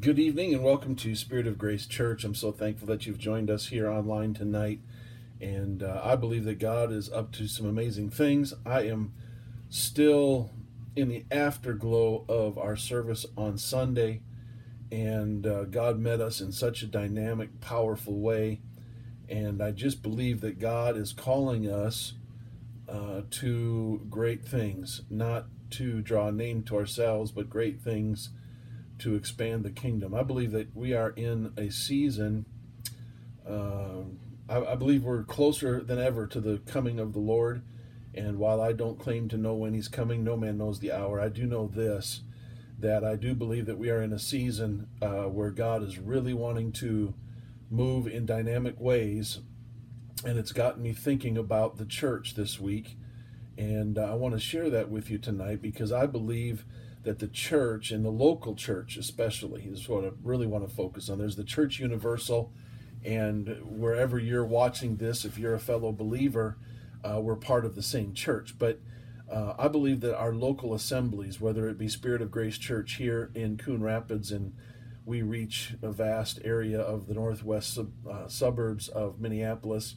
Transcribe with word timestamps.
Good 0.00 0.18
evening 0.18 0.52
and 0.52 0.64
welcome 0.64 0.96
to 0.96 1.14
Spirit 1.14 1.46
of 1.46 1.56
Grace 1.56 1.86
Church. 1.86 2.24
I'm 2.24 2.34
so 2.34 2.50
thankful 2.50 2.88
that 2.88 3.06
you've 3.06 3.16
joined 3.16 3.48
us 3.48 3.68
here 3.68 3.88
online 3.88 4.34
tonight. 4.34 4.80
And 5.40 5.84
uh, 5.84 6.00
I 6.02 6.16
believe 6.16 6.44
that 6.46 6.58
God 6.58 6.90
is 6.90 7.08
up 7.12 7.30
to 7.34 7.46
some 7.46 7.64
amazing 7.64 8.10
things. 8.10 8.52
I 8.66 8.82
am 8.82 9.14
still 9.70 10.50
in 10.96 11.08
the 11.08 11.24
afterglow 11.30 12.24
of 12.28 12.58
our 12.58 12.74
service 12.74 13.24
on 13.36 13.56
Sunday. 13.56 14.22
And 14.90 15.46
uh, 15.46 15.62
God 15.64 16.00
met 16.00 16.20
us 16.20 16.40
in 16.40 16.50
such 16.50 16.82
a 16.82 16.86
dynamic, 16.86 17.60
powerful 17.60 18.18
way. 18.18 18.62
And 19.28 19.62
I 19.62 19.70
just 19.70 20.02
believe 20.02 20.40
that 20.40 20.58
God 20.58 20.96
is 20.96 21.12
calling 21.12 21.70
us 21.70 22.14
uh, 22.88 23.22
to 23.30 24.04
great 24.10 24.44
things, 24.44 25.02
not 25.08 25.46
to 25.70 26.02
draw 26.02 26.28
a 26.28 26.32
name 26.32 26.64
to 26.64 26.76
ourselves, 26.76 27.30
but 27.30 27.48
great 27.48 27.80
things 27.80 28.30
to 28.98 29.14
expand 29.14 29.64
the 29.64 29.70
kingdom. 29.70 30.14
I 30.14 30.22
believe 30.22 30.52
that 30.52 30.74
we 30.74 30.92
are 30.94 31.10
in 31.10 31.52
a 31.56 31.70
season. 31.70 32.46
Uh, 33.48 34.04
I, 34.48 34.72
I, 34.72 34.74
believe 34.76 35.04
we're 35.04 35.24
closer 35.24 35.82
than 35.82 35.98
ever 35.98 36.26
to 36.28 36.40
the 36.40 36.58
coming 36.58 36.98
of 36.98 37.12
the 37.12 37.20
Lord. 37.20 37.62
And 38.14 38.38
while 38.38 38.60
I 38.60 38.72
don't 38.72 38.98
claim 38.98 39.28
to 39.28 39.36
know 39.36 39.54
when 39.54 39.74
He's 39.74 39.88
coming, 39.88 40.22
no 40.22 40.36
man 40.36 40.58
knows 40.58 40.78
the 40.78 40.92
hour. 40.92 41.20
I 41.20 41.28
do 41.28 41.46
know 41.46 41.66
this 41.66 42.22
that 42.78 43.04
I 43.04 43.16
do 43.16 43.34
believe 43.34 43.66
that 43.66 43.78
we 43.78 43.90
are 43.90 44.02
in 44.02 44.12
a 44.12 44.18
season 44.18 44.88
uh, 45.00 45.24
where 45.24 45.50
God 45.50 45.82
is 45.82 45.98
really 45.98 46.34
wanting 46.34 46.72
to 46.72 47.14
move 47.70 48.06
in 48.06 48.26
dynamic 48.26 48.78
ways. 48.78 49.40
And 50.24 50.38
it's 50.38 50.52
gotten 50.52 50.82
me 50.82 50.92
thinking 50.92 51.36
about 51.36 51.76
the 51.76 51.84
church 51.84 52.34
this 52.34 52.58
week. 52.58 52.96
And 53.56 53.98
uh, 53.98 54.10
I 54.10 54.14
want 54.14 54.34
to 54.34 54.40
share 54.40 54.70
that 54.70 54.90
with 54.90 55.08
you 55.08 55.18
tonight 55.18 55.62
because 55.62 55.92
I 55.92 56.06
believe 56.06 56.64
that 57.04 57.18
the 57.18 57.28
church 57.28 57.90
and 57.90 58.04
the 58.04 58.10
local 58.10 58.54
church 58.54 58.96
especially 58.96 59.64
is 59.64 59.88
what 59.88 60.04
I 60.04 60.10
really 60.22 60.46
want 60.46 60.68
to 60.68 60.74
focus 60.74 61.08
on. 61.08 61.18
There's 61.18 61.36
the 61.36 61.44
church 61.44 61.78
universal, 61.78 62.52
and 63.04 63.60
wherever 63.64 64.18
you're 64.18 64.44
watching 64.44 64.96
this, 64.96 65.24
if 65.24 65.38
you're 65.38 65.54
a 65.54 65.60
fellow 65.60 65.92
believer, 65.92 66.56
uh, 67.04 67.20
we're 67.20 67.36
part 67.36 67.64
of 67.64 67.74
the 67.74 67.82
same 67.82 68.14
church. 68.14 68.58
But 68.58 68.80
uh, 69.30 69.54
I 69.58 69.68
believe 69.68 70.00
that 70.00 70.16
our 70.16 70.34
local 70.34 70.74
assemblies, 70.74 71.40
whether 71.40 71.68
it 71.68 71.78
be 71.78 71.88
Spirit 71.88 72.22
of 72.22 72.30
Grace 72.30 72.58
Church 72.58 72.94
here 72.94 73.30
in 73.34 73.56
Coon 73.56 73.82
Rapids, 73.82 74.32
and 74.32 74.54
we 75.06 75.22
reach 75.22 75.74
a 75.82 75.92
vast 75.92 76.40
area 76.44 76.80
of 76.80 77.06
the 77.06 77.14
northwest 77.14 77.74
sub, 77.74 77.92
uh, 78.08 78.28
suburbs 78.28 78.88
of 78.88 79.20
Minneapolis, 79.20 79.96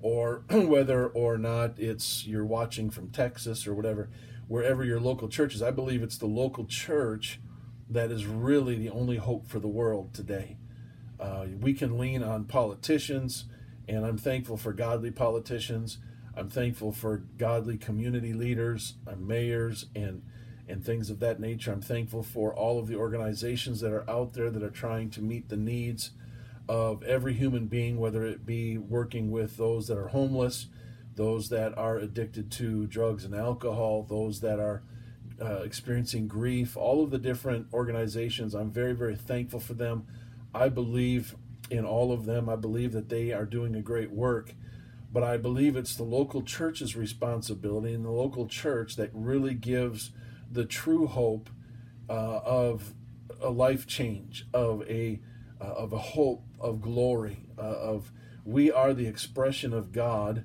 or 0.00 0.44
whether 0.50 1.06
or 1.08 1.38
not 1.38 1.78
it's 1.78 2.26
you're 2.26 2.44
watching 2.44 2.90
from 2.90 3.10
Texas 3.10 3.66
or 3.66 3.74
whatever, 3.74 4.10
wherever 4.48 4.84
your 4.84 5.00
local 5.00 5.28
church 5.28 5.54
is. 5.54 5.62
I 5.62 5.70
believe 5.70 6.02
it's 6.02 6.18
the 6.18 6.26
local 6.26 6.64
church 6.64 7.40
that 7.88 8.10
is 8.10 8.26
really 8.26 8.76
the 8.76 8.90
only 8.90 9.16
hope 9.16 9.46
for 9.46 9.58
the 9.58 9.68
world 9.68 10.14
today. 10.14 10.56
Uh, 11.20 11.46
we 11.60 11.74
can 11.74 11.98
lean 11.98 12.22
on 12.22 12.44
politicians, 12.44 13.44
and 13.88 14.04
I'm 14.04 14.18
thankful 14.18 14.56
for 14.56 14.72
godly 14.72 15.10
politicians. 15.10 15.98
I'm 16.36 16.50
thankful 16.50 16.92
for 16.92 17.18
godly 17.38 17.76
community 17.76 18.32
leaders, 18.32 18.94
mayors, 19.16 19.86
and 19.94 20.22
and 20.66 20.84
things 20.84 21.10
of 21.10 21.20
that 21.20 21.40
nature. 21.40 21.72
I'm 21.72 21.82
thankful 21.82 22.22
for 22.22 22.54
all 22.54 22.78
of 22.78 22.86
the 22.86 22.96
organizations 22.96 23.80
that 23.80 23.92
are 23.92 24.08
out 24.08 24.32
there 24.32 24.50
that 24.50 24.62
are 24.62 24.70
trying 24.70 25.10
to 25.10 25.20
meet 25.20 25.50
the 25.50 25.58
needs 25.58 26.12
of 26.68 27.02
every 27.02 27.34
human 27.34 27.66
being, 27.66 27.98
whether 27.98 28.24
it 28.24 28.46
be 28.46 28.78
working 28.78 29.30
with 29.30 29.58
those 29.58 29.88
that 29.88 29.98
are 29.98 30.08
homeless, 30.08 30.68
those 31.16 31.48
that 31.48 31.76
are 31.78 31.98
addicted 31.98 32.50
to 32.52 32.86
drugs 32.86 33.24
and 33.24 33.34
alcohol, 33.34 34.04
those 34.08 34.40
that 34.40 34.58
are 34.58 34.82
uh, 35.40 35.62
experiencing 35.62 36.28
grief, 36.28 36.76
all 36.76 37.02
of 37.02 37.10
the 37.10 37.18
different 37.18 37.66
organizations. 37.72 38.54
I'm 38.54 38.70
very, 38.70 38.92
very 38.92 39.16
thankful 39.16 39.60
for 39.60 39.74
them. 39.74 40.06
I 40.54 40.68
believe 40.68 41.34
in 41.70 41.84
all 41.84 42.12
of 42.12 42.24
them. 42.24 42.48
I 42.48 42.56
believe 42.56 42.92
that 42.92 43.08
they 43.08 43.32
are 43.32 43.44
doing 43.44 43.74
a 43.74 43.82
great 43.82 44.10
work. 44.10 44.54
But 45.12 45.22
I 45.22 45.36
believe 45.36 45.76
it's 45.76 45.94
the 45.94 46.02
local 46.02 46.42
church's 46.42 46.96
responsibility 46.96 47.94
and 47.94 48.04
the 48.04 48.10
local 48.10 48.48
church 48.48 48.96
that 48.96 49.10
really 49.12 49.54
gives 49.54 50.10
the 50.50 50.64
true 50.64 51.06
hope 51.06 51.50
uh, 52.08 52.40
of 52.44 52.94
a 53.40 53.50
life 53.50 53.86
change, 53.86 54.46
of 54.52 54.82
a 54.88 55.20
uh, 55.60 55.64
of 55.64 55.92
a 55.92 55.98
hope 55.98 56.42
of 56.60 56.82
glory, 56.82 57.46
uh, 57.56 57.62
of 57.62 58.10
we 58.44 58.70
are 58.72 58.92
the 58.92 59.06
expression 59.06 59.72
of 59.72 59.92
God 59.92 60.44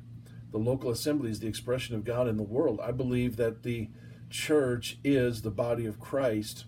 the 0.51 0.57
local 0.57 0.89
assembly 0.89 1.29
is 1.29 1.39
the 1.39 1.47
expression 1.47 1.95
of 1.95 2.03
God 2.03 2.27
in 2.27 2.37
the 2.37 2.43
world. 2.43 2.79
I 2.81 2.91
believe 2.91 3.35
that 3.37 3.63
the 3.63 3.89
church 4.29 4.97
is 5.03 5.41
the 5.41 5.51
body 5.51 5.85
of 5.85 5.99
Christ. 5.99 6.65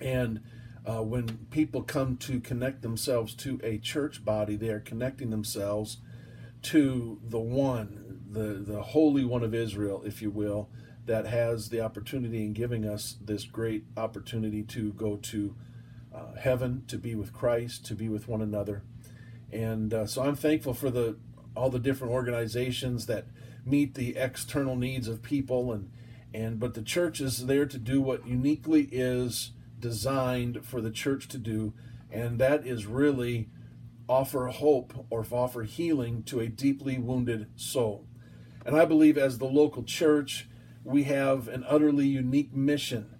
And 0.00 0.40
uh, 0.84 1.02
when 1.02 1.46
people 1.50 1.82
come 1.82 2.16
to 2.18 2.40
connect 2.40 2.82
themselves 2.82 3.34
to 3.36 3.60
a 3.62 3.78
church 3.78 4.24
body, 4.24 4.56
they 4.56 4.70
are 4.70 4.80
connecting 4.80 5.30
themselves 5.30 5.98
to 6.62 7.20
the 7.22 7.38
one, 7.38 8.20
the, 8.30 8.62
the 8.72 8.82
Holy 8.82 9.24
One 9.24 9.42
of 9.42 9.54
Israel, 9.54 10.02
if 10.04 10.22
you 10.22 10.30
will, 10.30 10.68
that 11.06 11.26
has 11.26 11.68
the 11.68 11.80
opportunity 11.80 12.44
in 12.44 12.52
giving 12.52 12.84
us 12.84 13.16
this 13.20 13.44
great 13.44 13.84
opportunity 13.96 14.62
to 14.62 14.92
go 14.92 15.16
to 15.16 15.56
uh, 16.14 16.34
heaven, 16.38 16.84
to 16.88 16.98
be 16.98 17.14
with 17.14 17.32
Christ, 17.32 17.84
to 17.86 17.94
be 17.94 18.08
with 18.08 18.28
one 18.28 18.40
another. 18.40 18.82
And 19.50 19.92
uh, 19.92 20.06
so 20.06 20.22
I'm 20.22 20.36
thankful 20.36 20.74
for 20.74 20.90
the 20.90 21.16
all 21.56 21.70
the 21.70 21.78
different 21.78 22.12
organizations 22.12 23.06
that 23.06 23.26
meet 23.64 23.94
the 23.94 24.16
external 24.16 24.76
needs 24.76 25.08
of 25.08 25.22
people 25.22 25.72
and 25.72 25.90
and 26.34 26.58
but 26.58 26.74
the 26.74 26.82
church 26.82 27.20
is 27.20 27.46
there 27.46 27.66
to 27.66 27.78
do 27.78 28.00
what 28.00 28.26
uniquely 28.26 28.88
is 28.90 29.52
designed 29.78 30.64
for 30.64 30.80
the 30.80 30.90
church 30.90 31.28
to 31.28 31.38
do. 31.38 31.74
And 32.10 32.38
that 32.38 32.66
is 32.66 32.86
really 32.86 33.50
offer 34.08 34.46
hope 34.46 35.06
or 35.10 35.26
offer 35.30 35.62
healing 35.62 36.22
to 36.24 36.40
a 36.40 36.48
deeply 36.48 36.98
wounded 36.98 37.48
soul. 37.56 38.06
And 38.64 38.76
i 38.76 38.84
believe 38.84 39.18
as 39.18 39.38
the 39.38 39.44
local 39.44 39.82
church 39.82 40.48
we 40.84 41.04
have 41.04 41.48
an 41.48 41.64
utterly 41.68 42.06
unique 42.06 42.54
mission 42.54 43.14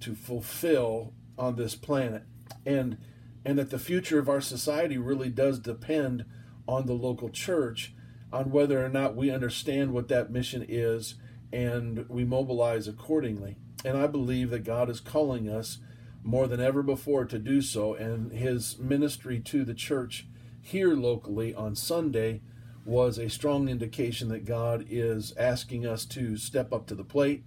to 0.00 0.14
fulfill 0.14 1.12
on 1.38 1.56
this 1.56 1.74
planet. 1.74 2.24
And 2.64 2.98
and 3.44 3.58
that 3.58 3.70
the 3.70 3.78
future 3.78 4.18
of 4.18 4.28
our 4.28 4.40
society 4.40 4.98
really 4.98 5.28
does 5.28 5.60
depend 5.60 6.24
on 6.68 6.86
the 6.86 6.94
local 6.94 7.28
church 7.28 7.94
on 8.32 8.50
whether 8.50 8.84
or 8.84 8.88
not 8.88 9.16
we 9.16 9.30
understand 9.30 9.92
what 9.92 10.08
that 10.08 10.30
mission 10.30 10.64
is 10.68 11.14
and 11.52 12.08
we 12.08 12.24
mobilize 12.24 12.88
accordingly. 12.88 13.56
And 13.84 13.96
I 13.96 14.06
believe 14.06 14.50
that 14.50 14.64
God 14.64 14.90
is 14.90 15.00
calling 15.00 15.48
us 15.48 15.78
more 16.22 16.48
than 16.48 16.60
ever 16.60 16.82
before 16.82 17.24
to 17.24 17.38
do 17.38 17.62
so. 17.62 17.94
And 17.94 18.32
his 18.32 18.78
ministry 18.78 19.38
to 19.40 19.64
the 19.64 19.74
church 19.74 20.26
here 20.60 20.94
locally 20.94 21.54
on 21.54 21.76
Sunday 21.76 22.40
was 22.84 23.18
a 23.18 23.30
strong 23.30 23.68
indication 23.68 24.28
that 24.28 24.44
God 24.44 24.86
is 24.88 25.32
asking 25.36 25.86
us 25.86 26.04
to 26.06 26.36
step 26.36 26.72
up 26.72 26.86
to 26.86 26.94
the 26.94 27.04
plate. 27.04 27.44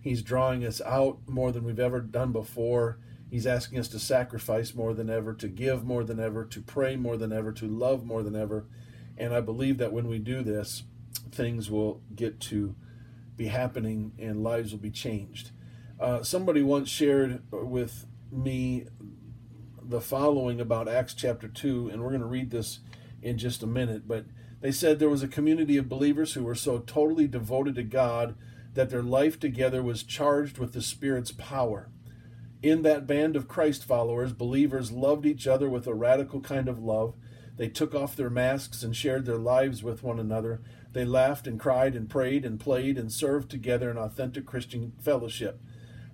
He's 0.00 0.22
drawing 0.22 0.64
us 0.64 0.80
out 0.82 1.18
more 1.26 1.52
than 1.52 1.64
we've 1.64 1.78
ever 1.78 2.00
done 2.00 2.32
before. 2.32 2.98
He's 3.34 3.48
asking 3.48 3.80
us 3.80 3.88
to 3.88 3.98
sacrifice 3.98 4.76
more 4.76 4.94
than 4.94 5.10
ever, 5.10 5.34
to 5.34 5.48
give 5.48 5.82
more 5.82 6.04
than 6.04 6.20
ever, 6.20 6.44
to 6.44 6.62
pray 6.62 6.94
more 6.94 7.16
than 7.16 7.32
ever, 7.32 7.50
to 7.50 7.66
love 7.66 8.04
more 8.04 8.22
than 8.22 8.36
ever. 8.36 8.64
And 9.18 9.34
I 9.34 9.40
believe 9.40 9.78
that 9.78 9.92
when 9.92 10.06
we 10.06 10.20
do 10.20 10.44
this, 10.44 10.84
things 11.32 11.68
will 11.68 12.00
get 12.14 12.38
to 12.42 12.76
be 13.34 13.48
happening 13.48 14.12
and 14.20 14.44
lives 14.44 14.70
will 14.70 14.78
be 14.78 14.92
changed. 14.92 15.50
Uh, 15.98 16.22
somebody 16.22 16.62
once 16.62 16.88
shared 16.88 17.42
with 17.50 18.06
me 18.30 18.86
the 19.82 20.00
following 20.00 20.60
about 20.60 20.86
Acts 20.86 21.12
chapter 21.12 21.48
2, 21.48 21.88
and 21.88 22.02
we're 22.02 22.10
going 22.10 22.20
to 22.20 22.28
read 22.28 22.52
this 22.52 22.78
in 23.20 23.36
just 23.36 23.64
a 23.64 23.66
minute. 23.66 24.06
But 24.06 24.26
they 24.60 24.70
said 24.70 25.00
there 25.00 25.10
was 25.10 25.24
a 25.24 25.26
community 25.28 25.76
of 25.76 25.88
believers 25.88 26.34
who 26.34 26.44
were 26.44 26.54
so 26.54 26.78
totally 26.78 27.26
devoted 27.26 27.74
to 27.74 27.82
God 27.82 28.36
that 28.74 28.90
their 28.90 29.02
life 29.02 29.40
together 29.40 29.82
was 29.82 30.04
charged 30.04 30.58
with 30.58 30.72
the 30.72 30.80
Spirit's 30.80 31.32
power. 31.32 31.88
In 32.64 32.80
that 32.80 33.06
band 33.06 33.36
of 33.36 33.46
Christ 33.46 33.84
followers, 33.84 34.32
believers 34.32 34.90
loved 34.90 35.26
each 35.26 35.46
other 35.46 35.68
with 35.68 35.86
a 35.86 35.92
radical 35.92 36.40
kind 36.40 36.66
of 36.66 36.78
love. 36.78 37.14
They 37.58 37.68
took 37.68 37.94
off 37.94 38.16
their 38.16 38.30
masks 38.30 38.82
and 38.82 38.96
shared 38.96 39.26
their 39.26 39.36
lives 39.36 39.82
with 39.82 40.02
one 40.02 40.18
another. 40.18 40.62
They 40.90 41.04
laughed 41.04 41.46
and 41.46 41.60
cried 41.60 41.94
and 41.94 42.08
prayed 42.08 42.46
and 42.46 42.58
played 42.58 42.96
and 42.96 43.12
served 43.12 43.50
together 43.50 43.90
in 43.90 43.98
authentic 43.98 44.46
Christian 44.46 44.94
fellowship. 44.98 45.60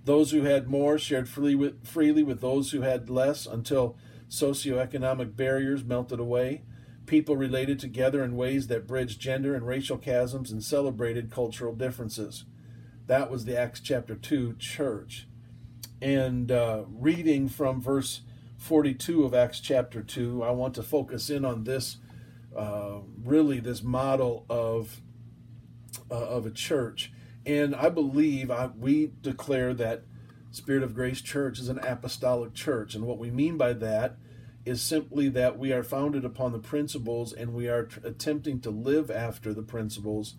Those 0.03 0.31
who 0.31 0.41
had 0.41 0.67
more 0.67 0.97
shared 0.97 1.29
freely 1.29 1.55
with, 1.55 1.87
freely 1.87 2.21
with 2.21 2.41
those 2.41 2.71
who 2.71 2.81
had 2.81 3.09
less 3.09 3.45
until 3.45 3.95
socioeconomic 4.27 5.37
barriers 5.37 5.85
melted 5.85 6.19
away. 6.19 6.63
People 7.05 7.37
related 7.37 7.79
together 7.79 8.25
in 8.25 8.35
ways 8.35 8.67
that 8.67 8.87
bridged 8.87 9.21
gender 9.21 9.55
and 9.55 9.65
racial 9.65 9.97
chasms 9.97 10.51
and 10.51 10.61
celebrated 10.61 11.31
cultural 11.31 11.73
differences. 11.73 12.43
That 13.07 13.31
was 13.31 13.45
the 13.45 13.57
Acts 13.57 13.79
chapter 13.79 14.15
2 14.15 14.57
church 14.59 15.27
and 16.01 16.51
uh, 16.51 16.83
reading 16.87 17.47
from 17.47 17.81
verse 17.81 18.21
42 18.57 19.23
of 19.23 19.33
Acts 19.33 19.59
chapter 19.59 20.01
2, 20.01 20.43
I 20.43 20.51
want 20.51 20.75
to 20.75 20.83
focus 20.83 21.29
in 21.29 21.45
on 21.45 21.63
this 21.63 21.97
uh, 22.55 22.99
really 23.23 23.59
this 23.59 23.81
model 23.81 24.45
of 24.49 25.01
uh, 26.09 26.15
of 26.15 26.45
a 26.45 26.51
church. 26.51 27.11
And 27.45 27.75
I 27.75 27.89
believe 27.89 28.51
I, 28.51 28.67
we 28.67 29.13
declare 29.21 29.73
that 29.75 30.03
Spirit 30.51 30.83
of 30.83 30.93
Grace 30.93 31.21
Church 31.21 31.59
is 31.59 31.69
an 31.69 31.79
apostolic 31.79 32.53
church. 32.53 32.93
And 32.93 33.05
what 33.05 33.17
we 33.17 33.31
mean 33.31 33.57
by 33.57 33.73
that 33.73 34.17
is 34.65 34.81
simply 34.81 35.29
that 35.29 35.57
we 35.57 35.71
are 35.71 35.81
founded 35.81 36.23
upon 36.25 36.51
the 36.51 36.59
principles 36.59 37.33
and 37.33 37.53
we 37.53 37.67
are 37.67 37.85
t- 37.85 38.01
attempting 38.03 38.59
to 38.61 38.69
live 38.69 39.09
after 39.09 39.53
the 39.53 39.63
principles 39.63 40.35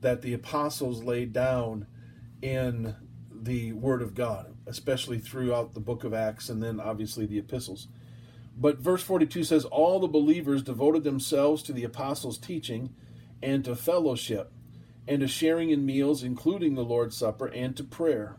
that 0.00 0.20
the 0.20 0.34
apostles 0.34 1.04
laid 1.04 1.32
down 1.32 1.86
in 2.42 2.96
the 3.30 3.72
Word 3.72 4.02
of 4.02 4.14
God, 4.14 4.54
especially 4.66 5.18
throughout 5.18 5.74
the 5.74 5.80
book 5.80 6.04
of 6.04 6.14
Acts 6.14 6.48
and 6.48 6.62
then 6.62 6.80
obviously 6.80 7.26
the 7.26 7.38
epistles. 7.38 7.88
But 8.56 8.78
verse 8.78 9.02
42 9.02 9.44
says, 9.44 9.64
All 9.64 9.98
the 9.98 10.06
believers 10.06 10.62
devoted 10.62 11.04
themselves 11.04 11.62
to 11.64 11.72
the 11.72 11.84
apostles' 11.84 12.38
teaching 12.38 12.94
and 13.42 13.64
to 13.64 13.74
fellowship 13.74 14.52
and 15.08 15.20
to 15.20 15.28
sharing 15.28 15.70
in 15.70 15.84
meals, 15.84 16.22
including 16.22 16.74
the 16.74 16.84
Lord's 16.84 17.16
Supper, 17.16 17.46
and 17.46 17.76
to 17.76 17.84
prayer. 17.84 18.36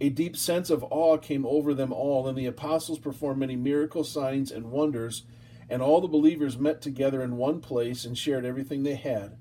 A 0.00 0.10
deep 0.10 0.36
sense 0.36 0.70
of 0.70 0.84
awe 0.90 1.16
came 1.16 1.46
over 1.46 1.74
them 1.74 1.92
all, 1.92 2.28
and 2.28 2.36
the 2.36 2.46
apostles 2.46 2.98
performed 2.98 3.40
many 3.40 3.56
miracle 3.56 4.04
signs 4.04 4.52
and 4.52 4.70
wonders, 4.70 5.24
and 5.68 5.82
all 5.82 6.00
the 6.00 6.08
believers 6.08 6.58
met 6.58 6.80
together 6.80 7.22
in 7.22 7.36
one 7.36 7.60
place 7.60 8.04
and 8.04 8.16
shared 8.16 8.44
everything 8.44 8.82
they 8.82 8.94
had. 8.94 9.36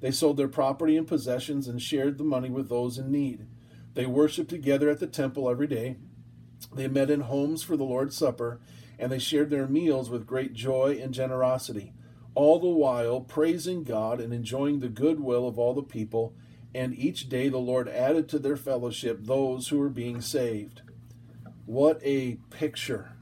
They 0.00 0.10
sold 0.10 0.36
their 0.36 0.48
property 0.48 0.96
and 0.96 1.06
possessions 1.06 1.68
and 1.68 1.80
shared 1.80 2.18
the 2.18 2.24
money 2.24 2.50
with 2.50 2.68
those 2.68 2.98
in 2.98 3.10
need. 3.10 3.46
They 3.94 4.06
worshiped 4.06 4.50
together 4.50 4.88
at 4.88 5.00
the 5.00 5.06
temple 5.06 5.50
every 5.50 5.66
day. 5.66 5.96
They 6.74 6.88
met 6.88 7.10
in 7.10 7.22
homes 7.22 7.62
for 7.62 7.76
the 7.76 7.84
Lord's 7.84 8.16
Supper, 8.16 8.60
and 8.98 9.10
they 9.10 9.18
shared 9.18 9.50
their 9.50 9.66
meals 9.66 10.08
with 10.08 10.26
great 10.26 10.54
joy 10.54 10.98
and 11.02 11.12
generosity 11.12 11.92
all 12.34 12.58
the 12.58 12.66
while 12.66 13.20
praising 13.20 13.84
God 13.84 14.20
and 14.20 14.32
enjoying 14.32 14.80
the 14.80 14.88
goodwill 14.88 15.46
of 15.46 15.58
all 15.58 15.74
the 15.74 15.82
people. 15.82 16.34
And 16.74 16.96
each 16.98 17.28
day 17.28 17.48
the 17.48 17.58
Lord 17.58 17.88
added 17.88 18.28
to 18.30 18.38
their 18.38 18.56
fellowship 18.56 19.18
those 19.22 19.68
who 19.68 19.78
were 19.78 19.90
being 19.90 20.20
saved. 20.20 20.82
What 21.66 22.00
a 22.02 22.38
picture 22.50 23.12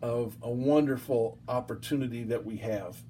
of 0.00 0.36
a 0.40 0.50
wonderful 0.50 1.38
opportunity 1.48 2.22
that 2.24 2.44
we 2.44 2.58
have. 2.58 3.02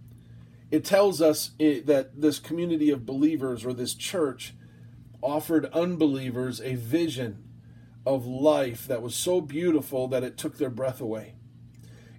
It 0.70 0.85
tells 0.85 1.20
us 1.20 1.50
eh, 1.61 1.81
that 1.85 2.20
this 2.20 2.38
community 2.38 2.90
of 2.90 3.06
believers 3.06 3.64
or 3.64 3.75
this 3.75 3.94
church 3.94 4.55
offered 5.23 5.67
unbelievers 5.67 6.61
a 6.61 6.75
vision 6.75 7.44
of 8.06 8.26
life 8.26 8.87
that 8.87 9.03
was 9.03 9.15
so 9.15 9.41
beautiful 9.41 10.09
that 10.09 10.25
it 10.25 10.37
took 10.37 10.59
their 10.59 10.70
breath 10.70 11.00
away. 11.00 11.35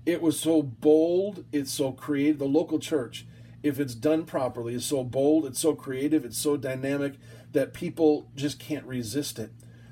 It 0.05 0.21
was 0.21 0.39
so 0.39 0.61
bold, 0.61 1.45
it's 1.51 1.71
so 1.71 1.91
creative. 1.91 2.39
The 2.39 2.45
local 2.45 2.79
church, 2.79 3.25
if 3.63 3.79
it's 3.79 3.95
done 3.95 4.25
properly, 4.25 4.73
is 4.73 4.85
so 4.85 5.03
bold, 5.03 5.45
it's 5.45 5.59
so 5.59 5.75
creative, 5.75 6.25
it's 6.25 6.37
so 6.37 6.57
dynamic 6.57 7.15
that 7.51 7.73
people 7.73 8.29
just 8.35 8.59
can't 8.59 8.85
resist 8.85 9.39
it. 9.39 9.51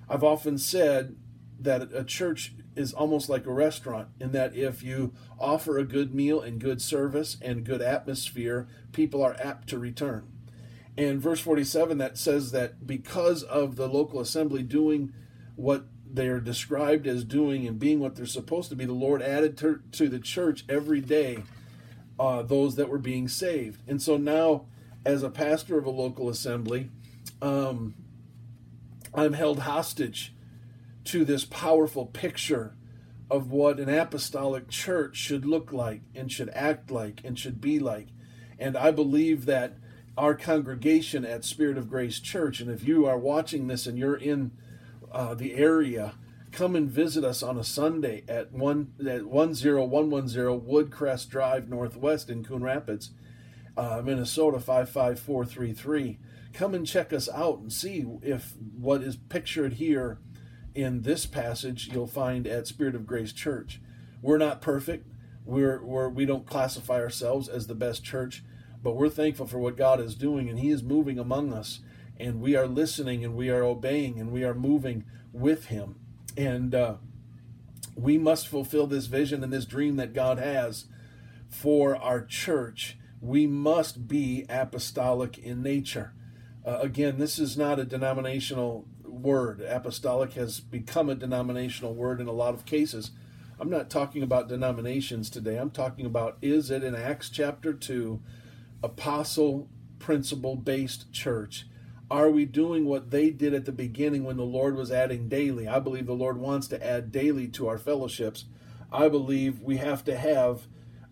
I've 0.09 0.23
often 0.23 0.57
said 0.57 1.15
that 1.59 1.89
a 1.93 2.03
church 2.03 2.53
is 2.75 2.93
almost 2.93 3.29
like 3.29 3.45
a 3.45 3.53
restaurant 3.53 4.09
in 4.19 4.31
that 4.33 4.55
if 4.55 4.83
you 4.83 5.13
offer 5.39 5.77
a 5.77 5.83
good 5.83 6.13
meal 6.13 6.39
and 6.39 6.61
good 6.61 6.81
service 6.81 7.37
and 7.41 7.65
good 7.65 7.81
atmosphere, 7.81 8.67
people 8.91 9.23
are 9.23 9.35
apt 9.39 9.67
to 9.69 9.79
return. 9.79 10.31
And 10.97 11.21
verse 11.21 11.39
47 11.39 11.99
that 11.99 12.17
says 12.17 12.51
that 12.51 12.87
because 12.87 13.43
of 13.43 13.75
the 13.75 13.87
local 13.87 14.19
assembly 14.19 14.63
doing 14.63 15.13
what 15.55 15.85
they're 16.09 16.39
described 16.39 17.05
as 17.05 17.23
doing 17.23 17.67
and 17.67 17.77
being 17.77 17.99
what 17.99 18.15
they're 18.15 18.25
supposed 18.25 18.69
to 18.69 18.75
be, 18.75 18.85
the 18.85 18.93
Lord 18.93 19.21
added 19.21 19.57
to, 19.59 19.81
to 19.91 20.09
the 20.09 20.19
church 20.19 20.65
every 20.67 21.01
day 21.01 21.43
uh, 22.19 22.41
those 22.41 22.75
that 22.75 22.89
were 22.89 22.97
being 22.97 23.27
saved. 23.27 23.81
And 23.87 24.01
so 24.01 24.17
now, 24.17 24.65
as 25.05 25.23
a 25.23 25.29
pastor 25.29 25.77
of 25.77 25.85
a 25.85 25.91
local 25.91 26.29
assembly, 26.29 26.89
um, 27.41 27.93
I'm 29.13 29.33
held 29.33 29.59
hostage 29.59 30.33
to 31.05 31.23
this 31.23 31.45
powerful 31.45 32.05
picture 32.05 32.75
of 33.29 33.51
what 33.51 33.79
an 33.79 33.89
apostolic 33.89 34.69
church 34.69 35.15
should 35.15 35.45
look 35.45 35.71
like 35.71 36.01
and 36.15 36.31
should 36.31 36.49
act 36.49 36.89
like 36.89 37.21
and 37.23 37.37
should 37.37 37.61
be 37.61 37.79
like. 37.79 38.07
And 38.57 38.75
I 38.75 38.91
believe 38.91 39.45
that 39.45 39.77
our 40.17 40.33
congregation 40.33 41.23
at 41.23 41.45
Spirit 41.45 41.77
of 41.77 41.89
Grace 41.89 42.19
Church, 42.19 42.59
and 42.59 42.71
if 42.71 42.87
you 42.87 43.05
are 43.05 43.17
watching 43.17 43.67
this 43.67 43.85
and 43.85 43.97
you're 43.97 44.15
in 44.15 44.51
uh, 45.11 45.35
the 45.35 45.53
area, 45.53 46.15
come 46.51 46.75
and 46.75 46.89
visit 46.89 47.23
us 47.23 47.43
on 47.43 47.57
a 47.57 47.63
Sunday 47.63 48.23
at 48.27 48.51
one 48.51 48.93
at 49.07 49.25
one 49.25 49.53
zero 49.53 49.85
one 49.85 50.09
one 50.09 50.27
zero 50.27 50.59
Woodcrest 50.59 51.29
Drive 51.29 51.69
Northwest 51.69 52.29
in 52.29 52.43
Coon 52.43 52.63
Rapids, 52.63 53.11
uh, 53.77 54.01
Minnesota 54.03 54.59
five 54.59 54.89
five 54.89 55.19
four 55.19 55.45
three 55.45 55.73
three. 55.73 56.17
Come 56.53 56.73
and 56.73 56.87
check 56.87 57.13
us 57.13 57.29
out 57.29 57.59
and 57.59 57.71
see 57.71 58.05
if 58.23 58.55
what 58.75 59.03
is 59.03 59.15
pictured 59.15 59.73
here 59.73 60.17
in 60.73 61.03
this 61.03 61.25
passage 61.25 61.89
you'll 61.91 62.07
find 62.07 62.47
at 62.47 62.67
Spirit 62.67 62.95
of 62.95 63.05
Grace 63.05 63.33
Church. 63.33 63.81
We're 64.21 64.37
not 64.39 64.61
perfect. 64.61 65.07
We're, 65.45 65.83
we're 65.83 66.09
we 66.09 66.25
don't 66.25 66.45
classify 66.45 66.99
ourselves 66.99 67.47
as 67.47 67.67
the 67.67 67.75
best 67.75 68.03
church, 68.03 68.43
but 68.87 68.95
we're 68.95 69.09
thankful 69.09 69.45
for 69.45 69.59
what 69.59 69.75
God 69.75 69.99
is 69.99 70.15
doing 70.15 70.47
and 70.47 70.59
He 70.59 70.69
is 70.69 70.81
moving 70.81 71.19
among 71.19 71.51
us 71.51 71.81
and 72.17 72.39
we 72.39 72.55
are 72.55 72.67
listening 72.67 73.21
and 73.21 73.35
we 73.35 73.49
are 73.49 73.61
obeying 73.61 74.17
and 74.17 74.31
we 74.31 74.45
are 74.45 74.53
moving 74.53 75.03
with 75.33 75.65
Him. 75.65 75.99
And 76.37 76.73
uh, 76.73 76.93
we 77.97 78.17
must 78.17 78.47
fulfill 78.47 78.87
this 78.87 79.07
vision 79.07 79.43
and 79.43 79.51
this 79.51 79.65
dream 79.65 79.97
that 79.97 80.13
God 80.13 80.37
has 80.37 80.85
for 81.49 81.97
our 81.97 82.23
church. 82.23 82.97
We 83.19 83.45
must 83.45 84.07
be 84.07 84.45
apostolic 84.47 85.37
in 85.37 85.61
nature. 85.61 86.13
Uh, 86.65 86.79
again, 86.79 87.17
this 87.17 87.37
is 87.37 87.57
not 87.57 87.79
a 87.79 87.83
denominational 87.83 88.87
word. 89.03 89.59
Apostolic 89.59 90.31
has 90.35 90.61
become 90.61 91.09
a 91.09 91.15
denominational 91.15 91.93
word 91.93 92.21
in 92.21 92.27
a 92.29 92.31
lot 92.31 92.53
of 92.53 92.65
cases. 92.65 93.11
I'm 93.59 93.69
not 93.69 93.89
talking 93.89 94.23
about 94.23 94.47
denominations 94.47 95.29
today. 95.29 95.57
I'm 95.57 95.71
talking 95.71 96.05
about 96.05 96.37
is 96.41 96.71
it 96.71 96.85
in 96.85 96.95
Acts 96.95 97.29
chapter 97.29 97.73
2 97.73 98.21
apostle 98.83 99.69
principle 99.99 100.55
based 100.55 101.11
church? 101.11 101.65
Are 102.09 102.29
we 102.29 102.45
doing 102.45 102.85
what 102.85 103.11
they 103.11 103.29
did 103.29 103.53
at 103.53 103.65
the 103.65 103.71
beginning 103.71 104.23
when 104.23 104.37
the 104.37 104.43
Lord 104.43 104.75
was 104.75 104.91
adding 104.91 105.27
daily? 105.27 105.67
I 105.67 105.79
believe 105.79 106.05
the 106.05 106.13
Lord 106.13 106.37
wants 106.37 106.67
to 106.69 106.85
add 106.85 107.11
daily 107.11 107.47
to 107.49 107.67
our 107.67 107.77
fellowships. 107.77 108.45
I 108.91 109.09
believe 109.09 109.61
we 109.61 109.77
have 109.77 110.05
to 110.05 110.17
have 110.17 110.67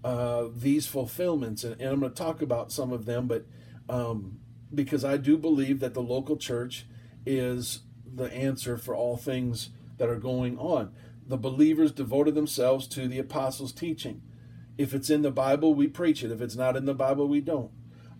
uh, 0.06 0.48
these 0.56 0.88
fulfillments, 0.88 1.64
and, 1.64 1.82
and, 1.82 1.90
I'm 1.90 2.00
going 2.00 2.12
to 2.12 2.18
talk 2.18 2.42
about 2.42 2.72
some 2.72 2.94
of 2.94 3.06
them, 3.06 3.28
but 3.28 3.46
um, 3.90 4.40
because 4.74 5.04
I 5.04 5.18
do 5.18 5.38
believe 5.38 5.80
that 5.80 5.94
the 5.94 6.02
local 6.02 6.38
church 6.38 6.86
is 7.26 7.80
the 8.06 8.32
answer 8.32 8.78
for 8.78 8.96
all 8.96 9.18
things 9.18 9.72
that 9.98 10.08
are 10.08 10.20
going 10.20 10.58
on. 10.58 10.94
The 11.28 11.38
believers 11.38 11.92
devoted 11.92 12.36
themselves 12.36 12.88
to 12.90 13.08
the 13.08 13.20
apostles' 13.20 13.74
teaching. 13.74 14.22
If 14.78 14.94
it's 14.94 15.10
in 15.10 15.22
the 15.22 15.32
Bible, 15.32 15.74
we 15.74 15.88
preach 15.88 16.24
it. 16.24 16.32
If 16.32 16.42
it's 16.42 16.56
not 16.56 16.76
in 16.76 16.86
the 16.86 16.94
Bible, 16.94 17.28
we 17.28 17.42
don't. 17.42 17.72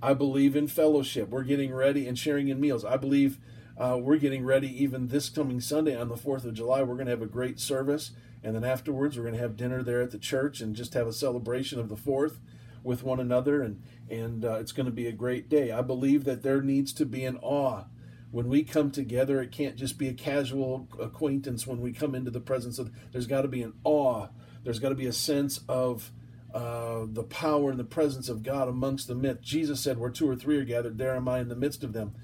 I 0.02 0.14
believe 0.14 0.56
in 0.56 0.68
fellowship. 0.68 1.30
We're 1.30 1.44
getting 1.44 1.74
ready 1.74 2.08
and 2.08 2.18
sharing 2.18 2.48
in 2.48 2.60
meals. 2.60 2.86
I 2.86 2.98
believe 2.98 3.40
uh, 3.78 3.98
we're 4.00 4.18
getting 4.18 4.46
ready 4.46 4.84
even 4.84 5.08
this 5.08 5.30
coming 5.30 5.60
Sunday 5.60 6.00
on 6.00 6.08
the 6.08 6.16
4th 6.16 6.46
of 6.46 6.54
July. 6.54 6.82
We're 6.84 6.96
going 6.96 7.08
to 7.08 7.12
have 7.12 7.22
a 7.22 7.28
great 7.28 7.60
service. 7.60 8.12
And 8.44 8.56
then 8.56 8.64
afterwards, 8.64 9.18
we're 9.18 9.24
going 9.24 9.36
to 9.36 9.42
have 9.42 9.58
dinner 9.58 9.84
there 9.84 10.02
at 10.02 10.12
the 10.12 10.20
church 10.20 10.62
and 10.62 10.76
just 10.76 10.94
have 10.94 11.08
a 11.08 11.14
celebration 11.14 11.80
of 11.80 11.90
the 11.90 11.96
4th 11.96 12.38
with 12.84 13.04
one 13.04 13.20
another. 13.20 13.62
And, 13.62 13.82
and 14.10 14.46
uh, 14.46 14.56
it's 14.56 14.72
going 14.72 14.86
to 14.86 14.92
be 14.92 15.08
a 15.08 15.12
great 15.12 15.50
day. 15.50 15.72
I 15.72 15.82
believe 15.82 16.24
that 16.24 16.44
there 16.44 16.62
needs 16.62 16.94
to 16.94 17.06
be 17.06 17.26
an 17.26 17.38
awe. 17.42 17.86
When 18.32 18.48
we 18.48 18.64
come 18.64 18.92
together, 18.92 19.42
it 19.42 19.52
can't 19.52 19.76
just 19.76 19.98
be 19.98 20.08
a 20.08 20.14
casual 20.14 20.88
acquaintance 21.00 21.66
when 21.66 21.82
we 21.82 21.92
come 21.92 22.16
into 22.16 22.32
the 22.32 22.40
presence 22.40 22.80
of, 22.80 22.92
there's 23.12 23.28
got 23.28 23.42
to 23.42 23.48
be 23.48 23.64
an 23.64 23.74
awe. 23.84 24.28
There's 24.64 24.80
got 24.80 24.90
to 24.90 24.96
be 24.96 25.06
a 25.06 25.14
sense 25.14 25.62
of 25.68 26.12
uh, 26.56 27.06
the 27.06 27.24
power 27.24 27.70
and 27.70 27.78
the 27.78 27.84
presence 27.84 28.30
of 28.30 28.42
God 28.42 28.70
amongst 28.70 29.10
the 29.10 29.16
midst. 29.16 29.44
Jesus 29.44 29.82
said, 29.82 29.98
Where 29.98 30.10
two 30.10 30.30
or 30.30 30.38
three 30.38 30.58
are 30.58 30.64
gathered, 30.64 30.98
there 30.98 31.14
am 31.14 31.28
I 31.28 31.40
in 31.40 31.50
the 31.50 31.56
midst 31.56 31.84
of 31.84 31.92
them. 31.92 32.16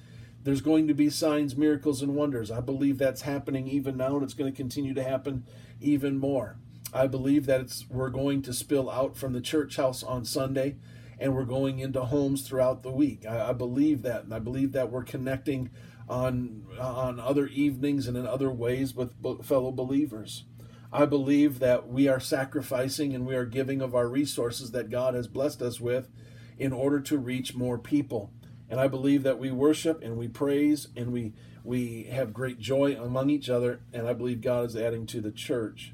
There's 0.41 0.61
going 0.61 0.87
to 0.87 0.93
be 0.93 1.09
signs, 1.09 1.57
miracles, 1.57 2.01
and 2.01 2.15
wonders. 2.15 2.49
I 2.49 2.61
believe 2.61 2.97
that's 2.97 3.23
happening 3.23 3.67
even 3.67 3.97
now, 3.97 4.15
and 4.15 4.23
it's 4.23 4.33
going 4.33 4.49
to 4.49 4.55
continue 4.55 4.93
to 4.93 5.03
happen 5.03 5.43
even 5.81 6.17
more. 6.17 6.55
I 6.93 7.07
believe 7.07 7.45
that 7.45 7.59
it's 7.59 7.85
we're 7.89 8.09
going 8.09 8.41
to 8.43 8.53
spill 8.53 8.89
out 8.89 9.17
from 9.17 9.33
the 9.33 9.41
church 9.41 9.75
house 9.75 10.01
on 10.01 10.23
Sunday, 10.23 10.77
and 11.19 11.35
we're 11.35 11.43
going 11.43 11.79
into 11.79 12.05
homes 12.05 12.47
throughout 12.47 12.83
the 12.83 12.91
week. 12.91 13.25
I, 13.25 13.49
I 13.49 13.53
believe 13.53 14.01
that, 14.03 14.23
and 14.23 14.33
I 14.33 14.39
believe 14.39 14.71
that 14.71 14.89
we're 14.89 15.03
connecting 15.03 15.71
on 16.07 16.63
on 16.79 17.19
other 17.19 17.47
evenings 17.47 18.07
and 18.07 18.15
in 18.15 18.25
other 18.25 18.49
ways 18.49 18.95
with 18.95 19.13
fellow 19.43 19.73
believers. 19.73 20.45
I 20.93 21.05
believe 21.05 21.59
that 21.59 21.87
we 21.87 22.07
are 22.07 22.19
sacrificing 22.19 23.15
and 23.15 23.25
we 23.25 23.35
are 23.35 23.45
giving 23.45 23.81
of 23.81 23.95
our 23.95 24.07
resources 24.07 24.71
that 24.71 24.89
God 24.89 25.13
has 25.13 25.27
blessed 25.27 25.61
us 25.61 25.79
with 25.79 26.09
in 26.57 26.73
order 26.73 26.99
to 26.99 27.17
reach 27.17 27.55
more 27.55 27.77
people. 27.77 28.31
And 28.69 28.79
I 28.79 28.87
believe 28.87 29.23
that 29.23 29.39
we 29.39 29.51
worship 29.51 30.01
and 30.03 30.17
we 30.17 30.27
praise 30.27 30.87
and 30.95 31.11
we 31.11 31.33
we 31.63 32.03
have 32.05 32.33
great 32.33 32.59
joy 32.59 32.95
among 32.99 33.29
each 33.29 33.49
other 33.49 33.81
and 33.93 34.07
I 34.07 34.13
believe 34.13 34.41
God 34.41 34.65
is 34.65 34.75
adding 34.75 35.05
to 35.07 35.21
the 35.21 35.31
church. 35.31 35.93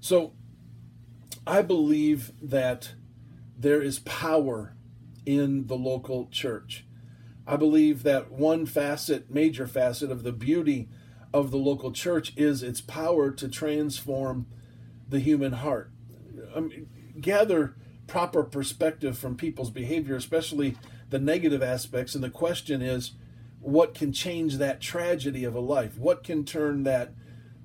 So 0.00 0.32
I 1.46 1.62
believe 1.62 2.32
that 2.40 2.92
there 3.58 3.82
is 3.82 3.98
power 4.00 4.76
in 5.26 5.66
the 5.66 5.76
local 5.76 6.28
church. 6.30 6.86
I 7.46 7.56
believe 7.56 8.02
that 8.04 8.30
one 8.30 8.66
facet, 8.66 9.30
major 9.30 9.66
facet 9.66 10.10
of 10.10 10.22
the 10.22 10.32
beauty 10.32 10.88
of 11.32 11.50
the 11.50 11.58
local 11.58 11.92
church 11.92 12.32
is 12.36 12.62
its 12.62 12.80
power 12.80 13.30
to 13.30 13.48
transform 13.48 14.46
the 15.08 15.20
human 15.20 15.52
heart. 15.52 15.90
Um, 16.54 16.86
gather 17.20 17.76
proper 18.06 18.42
perspective 18.42 19.18
from 19.18 19.36
people's 19.36 19.70
behavior, 19.70 20.16
especially 20.16 20.76
the 21.10 21.18
negative 21.18 21.62
aspects. 21.62 22.14
And 22.14 22.24
the 22.24 22.30
question 22.30 22.82
is, 22.82 23.12
what 23.60 23.94
can 23.94 24.12
change 24.12 24.56
that 24.56 24.80
tragedy 24.80 25.44
of 25.44 25.54
a 25.54 25.60
life? 25.60 25.98
What 25.98 26.24
can 26.24 26.44
turn 26.44 26.84
that 26.84 27.12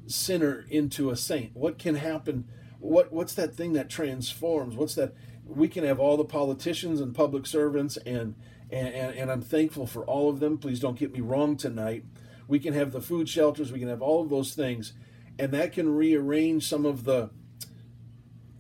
sinner 0.08 0.66
into 0.70 1.10
a 1.10 1.16
saint? 1.16 1.56
What 1.56 1.78
can 1.78 1.96
happen? 1.96 2.46
What 2.80 3.14
what's 3.14 3.34
that 3.36 3.56
thing 3.56 3.74
that 3.74 3.90
transforms? 3.90 4.76
What's 4.76 4.96
that? 4.96 5.14
We 5.46 5.68
can 5.68 5.84
have 5.84 6.00
all 6.00 6.18
the 6.18 6.26
politicians 6.26 7.00
and 7.02 7.14
public 7.14 7.46
servants, 7.46 7.98
and, 7.98 8.36
and, 8.72 9.14
and 9.14 9.30
I'm 9.30 9.42
thankful 9.42 9.86
for 9.86 10.06
all 10.06 10.30
of 10.30 10.40
them. 10.40 10.58
Please 10.58 10.80
don't 10.80 10.98
get 10.98 11.14
me 11.14 11.20
wrong 11.20 11.58
tonight. 11.58 12.06
We 12.48 12.60
can 12.60 12.74
have 12.74 12.92
the 12.92 13.02
food 13.02 13.30
shelters. 13.30 13.72
We 13.72 13.80
can 13.80 13.90
have 13.90 14.02
all 14.02 14.22
of 14.22 14.30
those 14.30 14.54
things, 14.54 14.94
and 15.40 15.52
that 15.52 15.72
can 15.74 15.96
rearrange 15.96 16.68
some 16.68 16.86
of 16.86 17.04
the 17.04 17.30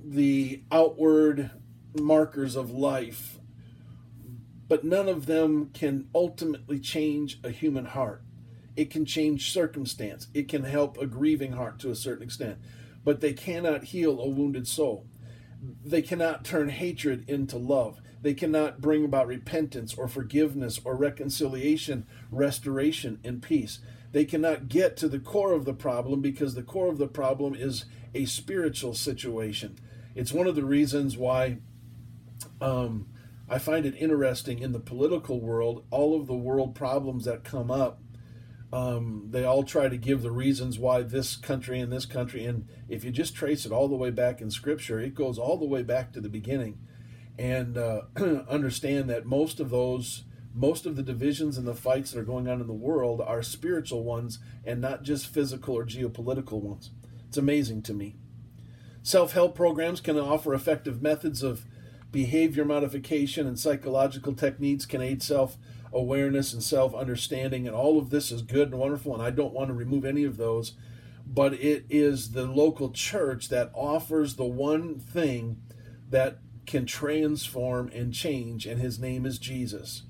the 0.03 0.63
outward 0.71 1.51
markers 1.99 2.55
of 2.55 2.71
life, 2.71 3.39
but 4.67 4.83
none 4.83 5.07
of 5.07 5.25
them 5.27 5.69
can 5.73 6.09
ultimately 6.13 6.79
change 6.79 7.39
a 7.43 7.49
human 7.49 7.85
heart. 7.85 8.23
It 8.75 8.89
can 8.89 9.05
change 9.05 9.51
circumstance, 9.51 10.27
it 10.33 10.49
can 10.49 10.63
help 10.63 10.97
a 10.97 11.05
grieving 11.05 11.53
heart 11.53 11.79
to 11.79 11.91
a 11.91 11.95
certain 11.95 12.23
extent, 12.23 12.57
but 13.03 13.21
they 13.21 13.33
cannot 13.33 13.85
heal 13.85 14.19
a 14.19 14.27
wounded 14.27 14.67
soul. 14.67 15.07
They 15.85 16.01
cannot 16.01 16.43
turn 16.43 16.69
hatred 16.69 17.29
into 17.29 17.57
love. 17.57 18.01
They 18.23 18.33
cannot 18.33 18.79
bring 18.79 19.03
about 19.03 19.27
repentance 19.27 19.93
or 19.93 20.07
forgiveness 20.07 20.79
or 20.83 20.95
reconciliation, 20.95 22.07
restoration, 22.31 23.19
and 23.23 23.41
peace. 23.41 23.79
They 24.13 24.23
cannot 24.23 24.69
get 24.69 24.95
to 24.97 25.09
the 25.09 25.19
core 25.19 25.51
of 25.51 25.65
the 25.65 25.73
problem 25.73 26.21
because 26.21 26.55
the 26.55 26.63
core 26.63 26.87
of 26.87 26.97
the 26.97 27.07
problem 27.07 27.53
is 27.53 27.83
a 28.15 28.25
spiritual 28.25 28.93
situation. 28.93 29.77
It's 30.15 30.31
one 30.31 30.47
of 30.47 30.55
the 30.55 30.63
reasons 30.63 31.17
why 31.17 31.57
um, 32.61 33.07
I 33.49 33.59
find 33.59 33.85
it 33.85 33.95
interesting 33.97 34.59
in 34.59 34.71
the 34.71 34.79
political 34.79 35.41
world, 35.41 35.83
all 35.91 36.17
of 36.17 36.27
the 36.27 36.33
world 36.33 36.75
problems 36.75 37.25
that 37.25 37.43
come 37.43 37.69
up, 37.69 37.99
um, 38.71 39.27
they 39.29 39.43
all 39.43 39.63
try 39.63 39.89
to 39.89 39.97
give 39.97 40.21
the 40.21 40.31
reasons 40.31 40.79
why 40.79 41.01
this 41.01 41.35
country 41.35 41.79
and 41.79 41.91
this 41.91 42.05
country. 42.05 42.45
And 42.45 42.67
if 42.87 43.03
you 43.03 43.11
just 43.11 43.35
trace 43.35 43.65
it 43.65 43.71
all 43.71 43.89
the 43.89 43.95
way 43.95 44.11
back 44.11 44.39
in 44.39 44.49
Scripture, 44.49 44.99
it 44.99 45.13
goes 45.13 45.37
all 45.37 45.57
the 45.57 45.65
way 45.65 45.83
back 45.83 46.13
to 46.13 46.21
the 46.21 46.29
beginning. 46.29 46.79
And 47.37 47.77
uh, 47.77 48.01
understand 48.49 49.09
that 49.09 49.25
most 49.25 49.59
of 49.59 49.69
those, 49.69 50.23
most 50.53 50.85
of 50.85 50.95
the 50.95 51.03
divisions 51.03 51.57
and 51.57 51.67
the 51.67 51.73
fights 51.73 52.11
that 52.11 52.19
are 52.19 52.23
going 52.23 52.47
on 52.47 52.61
in 52.61 52.67
the 52.67 52.73
world 52.73 53.21
are 53.21 53.41
spiritual 53.41 54.03
ones 54.03 54.39
and 54.63 54.79
not 54.79 55.03
just 55.03 55.27
physical 55.27 55.75
or 55.75 55.85
geopolitical 55.85 56.61
ones. 56.61 56.91
It's 57.27 57.37
amazing 57.37 57.81
to 57.83 57.93
me. 57.93 58.15
Self 59.01 59.33
help 59.33 59.55
programs 59.55 59.99
can 59.99 60.17
offer 60.17 60.53
effective 60.53 61.01
methods 61.01 61.43
of 61.43 61.65
behavior 62.11 62.63
modification 62.63 63.47
and 63.47 63.59
psychological 63.59 64.33
techniques 64.33 64.85
can 64.85 65.01
aid 65.01 65.21
self 65.21 65.57
awareness 65.91 66.53
and 66.53 66.63
self 66.63 66.95
understanding, 66.95 67.67
and 67.67 67.75
all 67.75 67.99
of 67.99 68.09
this 68.09 68.31
is 68.31 68.41
good 68.41 68.69
and 68.69 68.79
wonderful, 68.79 69.13
and 69.13 69.21
I 69.21 69.29
don't 69.29 69.53
want 69.53 69.67
to 69.67 69.73
remove 69.73 70.05
any 70.05 70.23
of 70.23 70.37
those. 70.37 70.73
But 71.25 71.53
it 71.53 71.85
is 71.89 72.31
the 72.31 72.45
local 72.45 72.91
church 72.91 73.49
that 73.49 73.71
offers 73.73 74.35
the 74.35 74.45
one 74.45 74.99
thing 74.99 75.61
that 76.09 76.39
can 76.65 76.85
transform 76.85 77.89
and 77.93 78.13
change, 78.13 78.65
and 78.65 78.79
his 78.79 78.99
name 78.99 79.25
is 79.25 79.39
Jesus. 79.39 80.03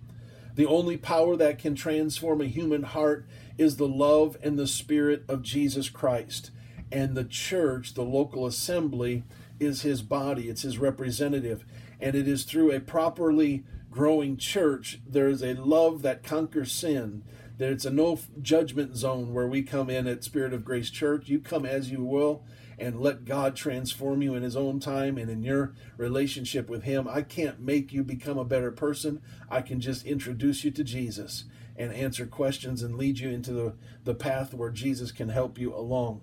The 0.55 0.65
only 0.65 0.98
power 0.98 1.36
that 1.36 1.57
can 1.57 1.75
transform 1.75 2.41
a 2.41 2.45
human 2.45 2.83
heart 2.83 3.25
is 3.57 3.77
the 3.77 3.88
love 3.88 4.38
and 4.43 4.57
the 4.57 4.67
spirit 4.67 5.24
of 5.27 5.41
Jesus 5.41 5.89
Christ. 5.89 6.51
And 6.91 7.15
the 7.15 7.24
church, 7.24 7.95
the 7.95 8.03
local 8.03 8.45
assembly, 8.45 9.24
is 9.60 9.81
his 9.81 10.01
body, 10.01 10.50
it's 10.50 10.62
his 10.62 10.77
representative. 10.77 11.65
And 12.00 12.15
it 12.15 12.27
is 12.27 12.43
through 12.43 12.72
a 12.72 12.79
properly 12.79 13.63
growing 13.89 14.38
church 14.38 15.00
there 15.07 15.29
is 15.29 15.43
a 15.43 15.53
love 15.53 16.01
that 16.01 16.24
conquers 16.24 16.72
sin. 16.72 17.24
It's 17.60 17.86
a 17.86 17.91
no 17.91 18.19
judgment 18.41 18.95
zone 18.95 19.33
where 19.33 19.48
we 19.48 19.62
come 19.62 19.89
in 19.89 20.07
at 20.07 20.24
spirit 20.24 20.53
of 20.53 20.65
grace 20.65 20.89
church. 20.89 21.29
You 21.29 21.39
come 21.39 21.65
as 21.65 21.91
you 21.91 22.03
will 22.03 22.43
and 22.84 23.00
let 23.00 23.24
god 23.24 23.56
transform 23.56 24.22
you 24.22 24.36
in 24.36 24.44
his 24.44 24.58
own 24.58 24.78
time 24.78 25.18
and 25.18 25.32
in 25.32 25.42
your 25.42 25.74
relationship 25.96 26.70
with 26.70 26.84
him. 26.84 27.08
I 27.08 27.22
can't 27.22 27.62
make 27.62 27.94
you 27.94 28.04
become 28.04 28.38
a 28.38 28.44
better 28.44 28.72
person. 28.72 29.22
I 29.50 29.62
can 29.62 29.80
just 29.80 30.06
introduce 30.06 30.66
you 30.66 30.72
to 30.72 30.84
jesus 30.84 31.46
and 31.78 31.94
answer 31.94 32.25
questions 32.25 32.84
and 32.84 32.98
lead 32.98 33.20
you 33.20 33.30
into 33.30 33.54
the, 33.54 33.75
the 34.04 34.13
path 34.13 34.54
where 34.54 34.70
jesus 34.70 35.13
can 35.13 35.30
help 35.30 35.58
you 35.58 35.74
along 35.74 36.22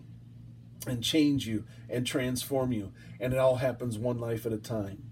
and 0.87 1.03
change 1.03 1.47
you 1.47 1.65
and 1.89 2.07
transform 2.07 2.73
you. 2.73 2.93
And 3.19 3.33
it 3.33 3.39
all 3.39 3.57
happens 3.57 3.97
one 3.97 4.19
life 4.19 4.45
at 4.45 4.53
a 4.53 4.59
time. 4.59 5.05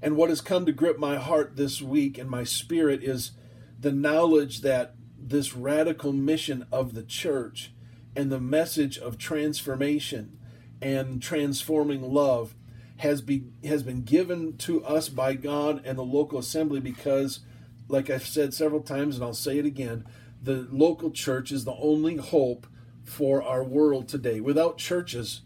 And 0.00 0.16
what 0.16 0.30
has 0.30 0.40
come 0.40 0.64
to 0.64 0.72
grip 0.72 0.98
my 0.98 1.16
heart 1.16 1.56
this 1.56 1.82
week 1.82 2.16
and 2.16 2.30
my 2.30 2.44
spirit 2.44 3.02
is 3.02 3.32
the 3.78 3.92
knowledge 3.92 4.62
that 4.62 4.94
this 5.18 5.54
radical 5.54 6.14
mission 6.14 6.66
of 6.72 6.94
the 6.94 7.02
church 7.02 7.72
and 8.14 8.32
the 8.32 8.40
message 8.40 8.96
of 8.96 9.18
transformation 9.18 10.38
and 10.80 11.22
transforming 11.22 12.02
love 12.02 12.54
has 12.98 13.20
be 13.20 13.44
has 13.64 13.82
been 13.82 14.02
given 14.02 14.56
to 14.56 14.84
us 14.84 15.08
by 15.08 15.34
God 15.34 15.82
and 15.84 15.98
the 15.98 16.02
local 16.02 16.38
assembly 16.38 16.80
because 16.80 17.40
like 17.88 18.08
I've 18.10 18.26
said 18.26 18.54
several 18.54 18.80
times 18.80 19.16
and 19.16 19.24
I'll 19.24 19.34
say 19.34 19.58
it 19.58 19.66
again 19.66 20.04
the 20.42 20.66
local 20.70 21.10
church 21.10 21.52
is 21.52 21.64
the 21.64 21.74
only 21.74 22.16
hope 22.16 22.66
for 23.04 23.42
our 23.42 23.62
world 23.62 24.08
today 24.08 24.40
without 24.40 24.78
churches 24.78 25.42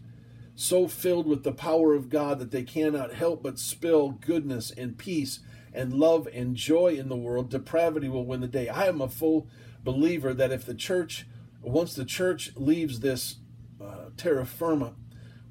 so 0.55 0.87
filled 0.87 1.27
with 1.27 1.43
the 1.43 1.51
power 1.51 1.93
of 1.93 2.09
God 2.09 2.39
that 2.39 2.51
they 2.51 2.63
cannot 2.63 3.13
help 3.13 3.41
but 3.43 3.57
spill 3.59 4.09
goodness 4.11 4.71
and 4.71 4.97
peace 4.97 5.39
and 5.73 5.93
love 5.93 6.27
and 6.33 6.55
joy 6.55 6.95
in 6.97 7.09
the 7.09 7.15
world, 7.15 7.49
depravity 7.49 8.09
will 8.09 8.25
win 8.25 8.41
the 8.41 8.47
day. 8.47 8.67
I 8.67 8.87
am 8.87 9.01
a 9.01 9.07
full 9.07 9.47
believer 9.83 10.33
that 10.33 10.51
if 10.51 10.65
the 10.65 10.73
church, 10.73 11.25
once 11.61 11.93
the 11.93 12.05
church 12.05 12.51
leaves 12.55 12.99
this 12.99 13.37
uh, 13.81 14.09
terra 14.17 14.45
firma, 14.45 14.93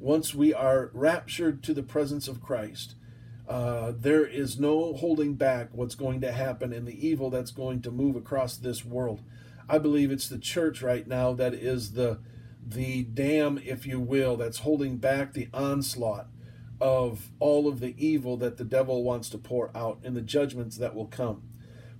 once 0.01 0.35
we 0.35 0.53
are 0.53 0.91
raptured 0.95 1.63
to 1.63 1.75
the 1.75 1.83
presence 1.83 2.27
of 2.27 2.43
Christ, 2.43 2.95
uh, 3.47 3.93
there 3.95 4.25
is 4.25 4.59
no 4.59 4.95
holding 4.95 5.35
back 5.35 5.69
what's 5.73 5.95
going 5.95 6.21
to 6.23 6.33
happen 6.33 6.73
and 6.73 6.89
the 6.89 7.07
evil 7.07 7.31
that's 7.31 7.51
going 7.51 7.83
to 7.83 7.91
move 7.91 8.17
across 8.17 8.57
this 8.57 8.85
world. 8.85 9.21
I 9.69 9.79
believe 9.79 10.11
it's 10.11 10.29
the 10.29 10.39
church 10.39 10.83
right 10.83 11.07
now 11.07 11.33
that 11.35 11.55
is 11.55 11.93
the 11.93 12.19
the 12.67 13.03
dam, 13.03 13.59
if 13.65 13.87
you 13.87 13.99
will, 13.99 14.37
that's 14.37 14.59
holding 14.59 14.99
back 14.99 15.33
the 15.33 15.49
onslaught 15.53 16.29
of 16.81 17.31
all 17.41 17.67
of 17.67 17.81
the 17.81 17.95
evil 17.99 18.37
that 18.37 18.57
the 18.59 18.65
devil 18.65 19.03
wants 19.03 19.29
to 19.31 19.39
pour 19.39 19.71
out 19.77 19.99
and 20.05 20.17
the 20.17 20.21
judgments 20.21 20.77
that 20.77 20.95
will 20.95 21.07
come. 21.07 21.43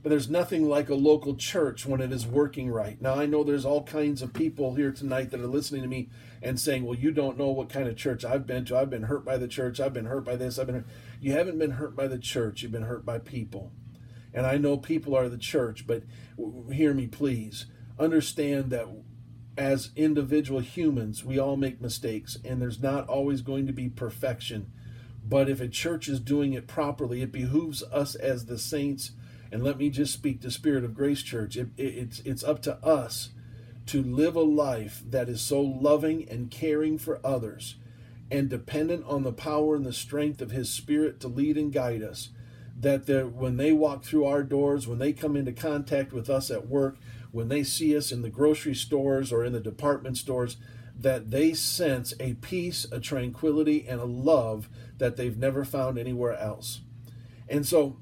But 0.03 0.09
there's 0.09 0.31
nothing 0.31 0.67
like 0.67 0.89
a 0.89 0.95
local 0.95 1.35
church 1.35 1.85
when 1.85 2.01
it 2.01 2.11
is 2.11 2.27
working 2.27 2.71
right. 2.71 3.01
Now, 3.03 3.17
I 3.17 3.27
know 3.27 3.45
there's 3.45 3.67
all 3.67 3.83
kinds 3.83 4.23
of 4.23 4.33
people 4.33 4.75
here 4.75 4.93
tonight 4.93 5.31
that 5.31 5.41
are 5.41 5.47
listening 5.47 5.83
to 5.83 5.89
me 5.89 6.09
and 6.43 6.59
saying, 6.59 6.85
Well, 6.85 6.99
you 6.99 7.11
don't 7.11 7.37
know 7.37 7.51
what 7.51 7.69
kind 7.69 7.87
of 7.87 7.97
church 7.97 8.25
I've 8.25 8.47
been 8.47 8.65
to. 8.67 8.79
I've 8.79 8.89
been 8.89 9.05
hurt 9.05 9.27
by 9.27 9.37
the 9.37 9.49
church. 9.49 9.79
I've 9.79 9.93
been 9.93 10.07
hurt 10.07 10.25
by 10.25 10.37
this. 10.37 10.59
I've 10.59 10.67
been 10.67 10.77
hurt. 10.77 10.87
You 11.21 11.33
haven't 11.33 11.59
been 11.59 11.73
hurt 11.73 11.95
by 11.95 12.07
the 12.07 12.19
church. 12.19 12.63
You've 12.63 12.73
been 12.73 12.85
hurt 12.85 13.05
by 13.05 13.19
people. 13.19 13.73
And 14.33 14.47
I 14.47 14.57
know 14.57 14.79
people 14.79 15.15
are 15.15 15.29
the 15.29 15.37
church, 15.37 15.87
but 15.87 16.05
hear 16.73 16.95
me, 16.95 17.07
please. 17.07 17.67
Understand 17.99 18.71
that 18.71 18.87
as 19.59 19.91
individual 19.97 20.61
humans, 20.61 21.25
we 21.25 21.39
all 21.39 21.57
make 21.57 21.81
mistakes, 21.81 22.39
and 22.45 22.63
there's 22.63 22.81
not 22.81 23.09
always 23.09 23.43
going 23.43 23.67
to 23.67 23.73
be 23.73 23.89
perfection. 23.89 24.73
But 25.23 25.51
if 25.51 25.61
a 25.61 25.69
church 25.69 26.09
is 26.09 26.21
doing 26.21 26.55
it 26.55 26.67
properly, 26.67 27.23
it 27.23 27.33
behooves 27.33 27.83
us 27.83 28.15
as 28.15 28.47
the 28.47 28.59
saints. 28.59 29.13
And 29.53 29.65
let 29.65 29.79
me 29.79 29.91
just 29.91 30.13
speak 30.13 30.41
to 30.43 30.51
Spirit 30.51 30.85
of 30.85 30.95
Grace 30.95 31.23
Church. 31.23 31.57
It, 31.57 31.69
it, 31.77 31.83
it's 31.83 32.21
it's 32.21 32.45
up 32.45 32.63
to 32.63 32.77
us 32.85 33.31
to 33.87 34.03
live 34.03 34.37
a 34.37 34.43
life 34.43 35.03
that 35.09 35.29
is 35.29 35.41
so 35.41 35.61
loving 35.61 36.29
and 36.29 36.51
caring 36.51 36.99
for 36.99 37.21
others, 37.25 37.77
and 38.31 38.49
dependent 38.49 39.05
on 39.07 39.25
the 39.25 39.33
power 39.33 39.75
and 39.75 39.85
the 39.85 39.93
strength 39.93 40.41
of 40.41 40.53
His 40.53 40.71
Spirit 40.71 41.19
to 41.21 41.29
lead 41.29 41.57
and 41.57 41.73
guide 41.73 42.03
us. 42.03 42.29
That 42.79 43.33
when 43.35 43.57
they 43.57 43.73
walk 43.73 44.05
through 44.05 44.25
our 44.25 44.43
doors, 44.43 44.87
when 44.87 44.99
they 44.99 45.13
come 45.13 45.37
into 45.37 45.53
contact 45.53 46.13
with 46.13 46.31
us 46.31 46.51
at 46.51 46.69
work, 46.69 46.97
when 47.31 47.49
they 47.49 47.63
see 47.63 47.97
us 47.97 48.11
in 48.11 48.23
the 48.23 48.31
grocery 48.31 48.75
stores 48.75 49.33
or 49.33 49.45
in 49.45 49.53
the 49.53 49.61
department 49.61 50.17
stores, 50.17 50.57
that 50.97 51.31
they 51.31 51.53
sense 51.53 52.15
a 52.21 52.35
peace, 52.35 52.87
a 52.91 53.01
tranquility, 53.01 53.87
and 53.87 54.01
a 54.01 54.05
love 54.05 54.69
that 54.99 55.17
they've 55.17 55.37
never 55.37 55.65
found 55.65 55.99
anywhere 55.99 56.37
else. 56.39 56.81
And 57.49 57.67
so 57.67 57.99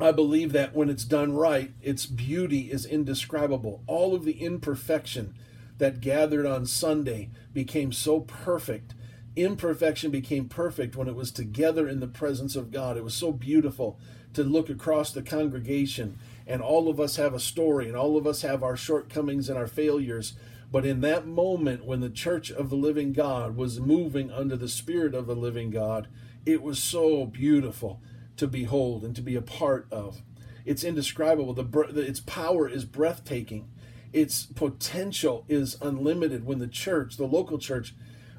I 0.00 0.12
believe 0.12 0.52
that 0.52 0.74
when 0.74 0.90
it's 0.90 1.04
done 1.04 1.34
right, 1.34 1.72
its 1.82 2.06
beauty 2.06 2.70
is 2.70 2.84
indescribable. 2.86 3.82
All 3.86 4.14
of 4.14 4.24
the 4.24 4.42
imperfection 4.42 5.34
that 5.78 6.00
gathered 6.00 6.46
on 6.46 6.66
Sunday 6.66 7.30
became 7.52 7.92
so 7.92 8.20
perfect. 8.20 8.94
Imperfection 9.36 10.10
became 10.10 10.48
perfect 10.48 10.96
when 10.96 11.08
it 11.08 11.14
was 11.14 11.30
together 11.30 11.88
in 11.88 12.00
the 12.00 12.08
presence 12.08 12.56
of 12.56 12.72
God. 12.72 12.96
It 12.96 13.04
was 13.04 13.14
so 13.14 13.32
beautiful 13.32 13.98
to 14.34 14.44
look 14.44 14.68
across 14.68 15.12
the 15.12 15.22
congregation 15.22 16.18
and 16.46 16.60
all 16.60 16.88
of 16.88 17.00
us 17.00 17.16
have 17.16 17.34
a 17.34 17.40
story 17.40 17.86
and 17.88 17.96
all 17.96 18.16
of 18.16 18.26
us 18.26 18.42
have 18.42 18.62
our 18.62 18.76
shortcomings 18.76 19.48
and 19.48 19.56
our 19.58 19.66
failures 19.68 20.34
But 20.72 20.84
in 20.84 21.02
that 21.02 21.26
moment 21.26 21.84
when 21.84 22.00
the 22.00 22.10
church 22.10 22.50
of 22.50 22.68
the 22.68 22.76
living 22.76 23.12
God 23.12 23.56
was 23.56 23.80
moving 23.80 24.32
under 24.32 24.56
the 24.56 24.68
Spirit 24.68 25.14
of 25.14 25.26
the 25.26 25.36
living 25.36 25.70
God, 25.70 26.08
it 26.44 26.62
was 26.62 26.82
so 26.82 27.26
beautiful 27.26 28.00
to 28.36 28.46
behold 28.46 29.04
and 29.04 29.14
to 29.16 29.22
be 29.22 29.36
a 29.36 29.42
part 29.42 29.86
of. 29.90 30.22
It's 30.64 30.84
indescribable. 30.84 31.52
The, 31.52 32.00
its 32.00 32.20
power 32.20 32.68
is 32.68 32.84
breathtaking. 32.84 33.68
Its 34.12 34.46
potential 34.46 35.44
is 35.48 35.76
unlimited 35.82 36.46
when 36.46 36.60
the 36.60 36.68
church, 36.68 37.16
the 37.16 37.26
local 37.26 37.58
church, 37.58 37.94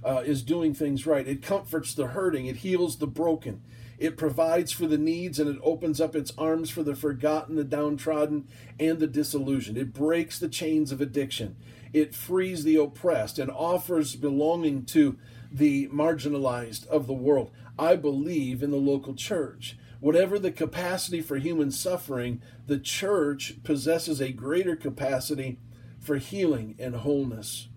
uh, 0.06 0.22
is 0.26 0.44
doing 0.44 0.74
things 0.74 1.06
right. 1.06 1.28
It 1.28 1.42
comforts 1.42 1.94
the 1.94 2.08
hurting, 2.08 2.46
it 2.46 2.58
heals 2.58 2.98
the 2.98 3.08
broken, 3.08 3.62
it 3.98 4.18
provides 4.18 4.72
for 4.72 4.88
the 4.88 4.98
needs, 4.98 5.40
and 5.40 5.50
it 5.50 5.60
opens 5.64 6.00
up 6.00 6.16
its 6.16 6.32
arms 6.38 6.70
for 6.70 6.84
the 6.84 6.96
forgotten, 6.96 7.56
the 7.56 7.64
downtrodden, 7.64 8.48
and 8.80 9.00
the 9.00 9.08
disillusioned. 9.08 9.78
It 9.78 9.94
breaks 9.94 10.38
the 10.38 10.48
chains 10.48 10.92
of 10.92 11.02
addiction, 11.02 11.56
it 11.92 12.14
frees 12.14 12.64
the 12.64 12.76
oppressed, 12.76 13.40
and 13.40 13.50
offers 13.50 14.16
belonging 14.16 14.86
to 14.86 15.18
the 15.52 15.88
marginalized 15.88 16.86
of 16.88 17.08
the 17.08 17.14
world. 17.14 17.52
I 17.78 17.96
believe 17.96 18.62
in 18.62 18.72
the 18.72 18.78
local 18.78 19.16
church. 19.16 19.78
Whatever 20.06 20.38
the 20.38 20.52
capacity 20.52 21.20
for 21.20 21.38
human 21.38 21.72
suffering, 21.72 22.40
the 22.68 22.78
church 22.78 23.56
possesses 23.64 24.22
a 24.22 24.32
greater 24.32 24.76
capacity 24.76 25.58
for 26.00 26.18
healing 26.18 26.76
and 26.78 26.98
wholeness. 26.98 27.70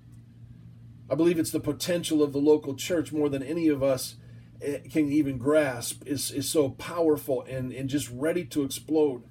I 1.08 1.14
believe 1.14 1.38
it's 1.38 1.52
the 1.52 1.58
potential 1.58 2.22
of 2.22 2.34
the 2.34 2.38
local 2.38 2.74
church 2.74 3.14
more 3.14 3.30
than 3.30 3.42
any 3.42 3.68
of 3.68 3.82
us 3.82 4.16
eh, 4.60 4.80
can 4.92 5.10
even 5.10 5.38
grasp 5.38 6.06
is, 6.06 6.30
is 6.30 6.50
so 6.50 6.68
powerful 6.68 7.44
and, 7.48 7.72
and 7.72 7.88
just 7.88 8.10
ready 8.10 8.44
to 8.44 8.62
explode. 8.62 9.22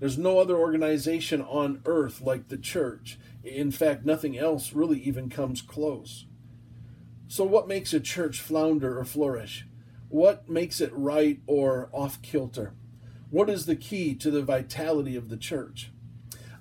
There's 0.00 0.16
no 0.16 0.38
other 0.38 0.56
organization 0.56 1.42
on 1.42 1.82
earth 1.84 2.22
like 2.22 2.48
the 2.48 2.56
church. 2.56 3.18
In 3.44 3.70
fact, 3.70 4.06
nothing 4.06 4.38
else 4.38 4.72
really 4.72 5.00
even 5.00 5.28
comes 5.28 5.60
close. 5.60 6.24
So, 7.26 7.44
what 7.44 7.68
makes 7.68 7.92
a 7.92 8.00
church 8.00 8.40
flounder 8.40 8.98
or 8.98 9.04
flourish? 9.04 9.67
What 10.08 10.48
makes 10.48 10.80
it 10.80 10.92
right 10.94 11.40
or 11.46 11.90
off 11.92 12.22
kilter? 12.22 12.74
What 13.30 13.50
is 13.50 13.66
the 13.66 13.76
key 13.76 14.14
to 14.14 14.30
the 14.30 14.42
vitality 14.42 15.16
of 15.16 15.28
the 15.28 15.36
church? 15.36 15.90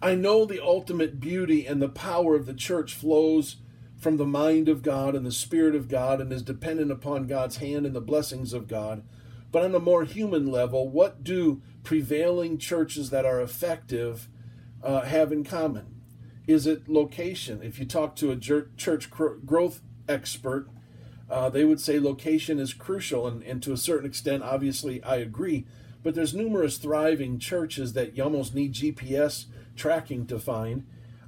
I 0.02 0.16
know 0.16 0.46
the 0.46 0.64
ultimate 0.64 1.20
beauty 1.20 1.66
and 1.66 1.82
the 1.82 1.90
power 1.90 2.36
of 2.36 2.46
the 2.46 2.54
church 2.54 2.94
flows 2.94 3.58
from 3.98 4.18
the 4.18 4.26
mind 4.26 4.70
of 4.70 4.84
God 4.84 5.16
and 5.16 5.26
the 5.26 5.32
Spirit 5.32 5.76
of 5.76 5.88
God 5.88 6.22
and 6.22 6.32
is 6.32 6.44
dependent 6.44 6.92
upon 6.92 7.26
God's 7.26 7.58
hand 7.58 7.86
and 7.86 7.96
the 7.96 8.02
blessings 8.02 8.54
of 8.54 8.68
God. 8.68 9.04
But 9.52 9.64
on 9.64 9.74
a 9.74 9.80
more 9.80 10.04
human 10.04 10.52
level, 10.52 10.90
what 10.90 11.24
do 11.24 11.62
prevailing 11.84 12.58
churches 12.58 13.10
that 13.10 13.26
are 13.26 13.42
effective 13.42 14.28
uh, 14.84 15.02
have 15.02 15.32
in 15.32 15.44
common? 15.44 16.02
Is 16.46 16.68
it 16.68 16.88
location? 16.88 17.62
If 17.64 17.80
you 17.80 17.86
talk 17.86 18.16
to 18.18 18.32
a 18.32 18.36
church 18.36 19.10
growth 19.10 19.82
expert, 20.08 20.68
uh, 21.30 21.50
they 21.50 21.66
would 21.66 21.82
say 21.82 22.00
location 22.00 22.60
is 22.60 22.74
crucial, 22.74 23.28
and, 23.28 23.44
and 23.44 23.62
to 23.64 23.74
a 23.74 23.78
certain 23.78 24.08
extent, 24.08 24.44
obviously, 24.44 25.04
I 25.04 25.18
agree. 25.18 25.66
But 26.04 26.16
there's 26.16 26.34
numerous 26.34 26.78
thriving 26.78 27.40
churches 27.40 27.94
that 27.94 28.16
you 28.16 28.24
almost 28.24 28.56
need 28.56 28.74
GPS 28.74 29.46
tracking 29.76 30.26
to 30.28 30.40
find. 30.40 30.86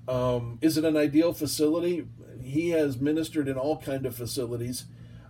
Um, 0.08 0.58
is 0.62 0.78
it 0.78 0.86
an 0.86 0.98
ideal 0.98 1.34
facility? 1.34 2.08
he 2.42 2.70
has 2.72 3.00
ministered 3.00 3.48
in 3.48 3.58
all 3.58 3.78
kind 3.78 4.06
of 4.06 4.16
facilities. 4.16 4.86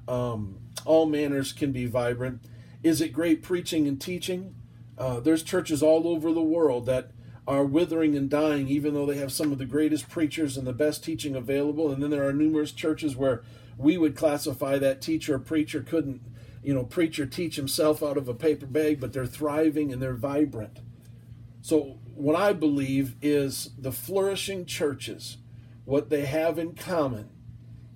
Um, 0.07 0.57
all 0.85 1.05
manners 1.05 1.51
can 1.51 1.71
be 1.71 1.85
vibrant. 1.85 2.41
Is 2.83 3.01
it 3.01 3.09
great 3.09 3.43
preaching 3.43 3.87
and 3.87 3.99
teaching? 3.99 4.55
Uh, 4.97 5.19
there's 5.19 5.43
churches 5.43 5.83
all 5.83 6.07
over 6.07 6.31
the 6.31 6.41
world 6.41 6.85
that 6.85 7.11
are 7.47 7.65
withering 7.65 8.15
and 8.15 8.29
dying, 8.29 8.67
even 8.67 8.93
though 8.93 9.05
they 9.05 9.17
have 9.17 9.31
some 9.31 9.51
of 9.51 9.57
the 9.57 9.65
greatest 9.65 10.09
preachers 10.09 10.55
and 10.55 10.67
the 10.67 10.73
best 10.73 11.03
teaching 11.03 11.35
available. 11.35 11.91
And 11.91 12.01
then 12.01 12.09
there 12.09 12.27
are 12.27 12.33
numerous 12.33 12.71
churches 12.71 13.15
where 13.15 13.43
we 13.79 13.97
would 13.97 14.15
classify 14.15 14.77
that 14.77 15.01
teacher 15.01 15.35
or 15.35 15.39
preacher 15.39 15.81
couldn't, 15.81 16.21
you 16.61 16.73
know, 16.73 16.83
preacher 16.83 17.25
teach 17.25 17.55
himself 17.55 18.03
out 18.03 18.17
of 18.17 18.27
a 18.27 18.33
paper 18.33 18.65
bag, 18.65 18.99
but 18.99 19.13
they're 19.13 19.25
thriving 19.25 19.93
and 19.93 20.01
they're 20.01 20.13
vibrant. 20.13 20.79
So, 21.61 21.97
what 22.13 22.35
I 22.35 22.51
believe 22.51 23.15
is 23.21 23.71
the 23.77 23.93
flourishing 23.93 24.65
churches 24.65 25.37
what 25.85 26.09
they 26.09 26.25
have 26.25 26.59
in 26.59 26.75
common 26.75 27.29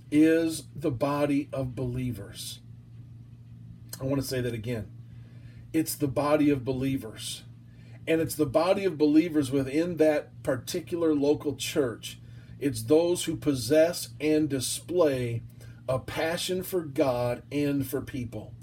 is 0.10 0.64
the 0.74 0.90
body 0.90 1.50
of 1.52 1.76
believers. 1.76 2.60
I 4.02 4.06
want 4.06 4.22
to 4.22 4.28
say 4.28 4.42
that 4.42 4.54
again. 4.54 4.90
It's 5.74 5.96
the 5.96 6.08
body 6.08 6.50
of 6.50 6.64
believers. 6.64 7.44
And 8.08 8.22
it's 8.22 8.36
the 8.36 8.46
body 8.46 8.86
of 8.86 8.98
believers 8.98 9.52
within 9.52 9.98
that 9.98 10.42
particular 10.44 11.14
local 11.14 11.56
church. 11.56 12.20
It's 12.60 12.84
those 12.84 13.26
who 13.26 13.36
possess 13.36 14.10
and 14.20 14.50
display 14.50 15.44
a 15.88 16.00
passion 16.00 16.64
for 16.64 16.82
God 16.82 17.44
and 17.52 17.86
for 17.86 18.02
people. 18.02 18.54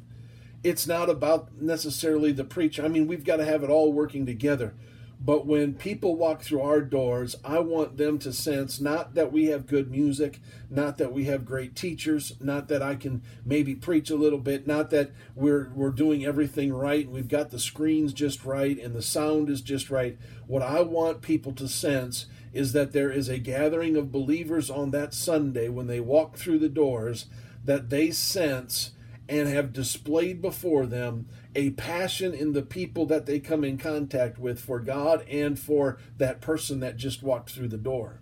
It's 0.62 0.86
not 0.86 1.08
about 1.08 1.60
necessarily 1.60 2.32
the 2.32 2.44
preacher. 2.44 2.84
I 2.84 2.88
mean, 2.88 3.06
we've 3.06 3.24
got 3.24 3.36
to 3.36 3.44
have 3.44 3.62
it 3.62 3.70
all 3.70 3.92
working 3.92 4.26
together. 4.26 4.74
But 5.22 5.46
when 5.46 5.74
people 5.74 6.16
walk 6.16 6.40
through 6.40 6.62
our 6.62 6.80
doors, 6.80 7.36
I 7.44 7.58
want 7.58 7.98
them 7.98 8.18
to 8.20 8.32
sense 8.32 8.80
not 8.80 9.14
that 9.14 9.30
we 9.30 9.46
have 9.46 9.66
good 9.66 9.90
music, 9.90 10.40
not 10.70 10.96
that 10.96 11.12
we 11.12 11.24
have 11.24 11.44
great 11.44 11.76
teachers, 11.76 12.32
not 12.40 12.68
that 12.68 12.82
I 12.82 12.94
can 12.94 13.20
maybe 13.44 13.74
preach 13.74 14.08
a 14.08 14.16
little 14.16 14.38
bit, 14.38 14.66
not 14.66 14.88
that 14.90 15.10
we're 15.34 15.70
we're 15.74 15.90
doing 15.90 16.24
everything 16.24 16.72
right 16.72 17.04
and 17.04 17.12
we've 17.12 17.28
got 17.28 17.50
the 17.50 17.58
screens 17.58 18.14
just 18.14 18.46
right 18.46 18.78
and 18.78 18.94
the 18.94 19.02
sound 19.02 19.50
is 19.50 19.60
just 19.60 19.90
right. 19.90 20.16
What 20.46 20.62
I 20.62 20.80
want 20.80 21.20
people 21.20 21.52
to 21.52 21.68
sense 21.68 22.24
is 22.52 22.72
that 22.72 22.92
there 22.92 23.10
is 23.10 23.28
a 23.28 23.38
gathering 23.38 23.96
of 23.96 24.12
believers 24.12 24.70
on 24.70 24.90
that 24.90 25.14
Sunday 25.14 25.68
when 25.68 25.86
they 25.86 26.00
walk 26.00 26.36
through 26.36 26.58
the 26.58 26.68
doors 26.68 27.26
that 27.64 27.90
they 27.90 28.10
sense 28.10 28.92
and 29.28 29.48
have 29.48 29.72
displayed 29.72 30.42
before 30.42 30.86
them 30.86 31.28
a 31.54 31.70
passion 31.70 32.34
in 32.34 32.52
the 32.52 32.62
people 32.62 33.06
that 33.06 33.26
they 33.26 33.38
come 33.38 33.62
in 33.64 33.78
contact 33.78 34.38
with 34.38 34.60
for 34.60 34.80
God 34.80 35.24
and 35.28 35.58
for 35.58 35.98
that 36.18 36.40
person 36.40 36.80
that 36.80 36.96
just 36.96 37.22
walked 37.22 37.50
through 37.50 37.68
the 37.68 37.78
door. 37.78 38.20